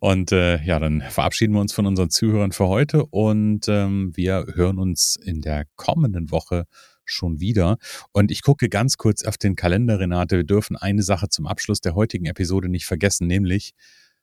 Und 0.00 0.32
äh, 0.32 0.60
ja, 0.64 0.80
dann 0.80 1.00
verabschieden 1.00 1.54
wir 1.54 1.60
uns 1.60 1.72
von 1.72 1.86
unseren 1.86 2.10
Zuhörern 2.10 2.50
für 2.50 2.66
heute 2.66 3.06
und 3.06 3.68
ähm, 3.68 4.10
wir 4.16 4.46
hören 4.54 4.78
uns 4.78 5.16
in 5.22 5.42
der 5.42 5.66
kommenden 5.76 6.32
Woche 6.32 6.64
schon 7.10 7.40
wieder. 7.40 7.78
Und 8.12 8.30
ich 8.30 8.42
gucke 8.42 8.68
ganz 8.68 8.96
kurz 8.96 9.24
auf 9.24 9.38
den 9.38 9.56
Kalender, 9.56 9.98
Renate. 9.98 10.36
Wir 10.36 10.44
dürfen 10.44 10.76
eine 10.76 11.02
Sache 11.02 11.28
zum 11.28 11.46
Abschluss 11.46 11.80
der 11.80 11.94
heutigen 11.94 12.26
Episode 12.26 12.68
nicht 12.68 12.86
vergessen, 12.86 13.26
nämlich 13.26 13.74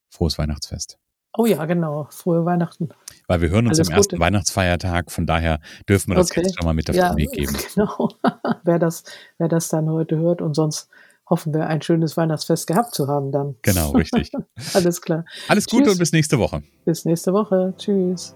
frohes 0.09 0.37
Weihnachtsfest. 0.37 0.97
Oh 1.37 1.45
ja, 1.45 1.63
genau. 1.65 2.07
Frohe 2.09 2.45
Weihnachten. 2.45 2.89
Weil 3.27 3.41
wir 3.41 3.49
hören 3.49 3.67
uns 3.67 3.77
Alles 3.77 3.89
am 3.89 3.95
ersten 3.95 4.15
Gute. 4.15 4.25
Weihnachtsfeiertag, 4.25 5.11
von 5.11 5.27
daher 5.27 5.59
dürfen 5.87 6.11
wir 6.11 6.15
das 6.15 6.31
okay. 6.31 6.41
jetzt 6.41 6.57
schon 6.57 6.65
mal 6.65 6.73
mit 6.73 6.89
auf 6.89 6.95
ja, 6.95 7.09
den 7.09 7.17
Weg 7.17 7.31
geben. 7.31 7.55
Genau. 7.75 8.09
wer, 8.63 8.79
das, 8.79 9.03
wer 9.37 9.47
das 9.47 9.67
dann 9.69 9.89
heute 9.89 10.17
hört 10.17 10.41
und 10.41 10.55
sonst 10.55 10.89
hoffen 11.29 11.53
wir, 11.53 11.67
ein 11.67 11.81
schönes 11.81 12.17
Weihnachtsfest 12.17 12.65
gehabt 12.67 12.95
zu 12.95 13.07
haben 13.07 13.31
dann. 13.31 13.55
Genau, 13.61 13.91
richtig. 13.91 14.31
Alles 14.73 15.01
klar. 15.01 15.25
Alles 15.47 15.67
Gute 15.67 15.83
Tschüss. 15.83 15.93
und 15.93 15.99
bis 15.99 16.11
nächste 16.11 16.39
Woche. 16.39 16.63
Bis 16.85 17.05
nächste 17.05 17.33
Woche. 17.33 17.73
Tschüss. 17.77 18.35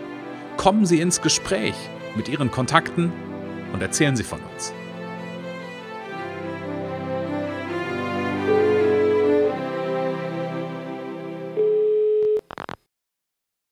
kommen 0.61 0.85
Sie 0.85 1.01
ins 1.01 1.23
Gespräch 1.23 1.73
mit 2.15 2.29
Ihren 2.29 2.51
Kontakten 2.51 3.11
und 3.73 3.81
erzählen 3.81 4.15
Sie 4.15 4.23
von 4.23 4.39
uns. 4.53 4.71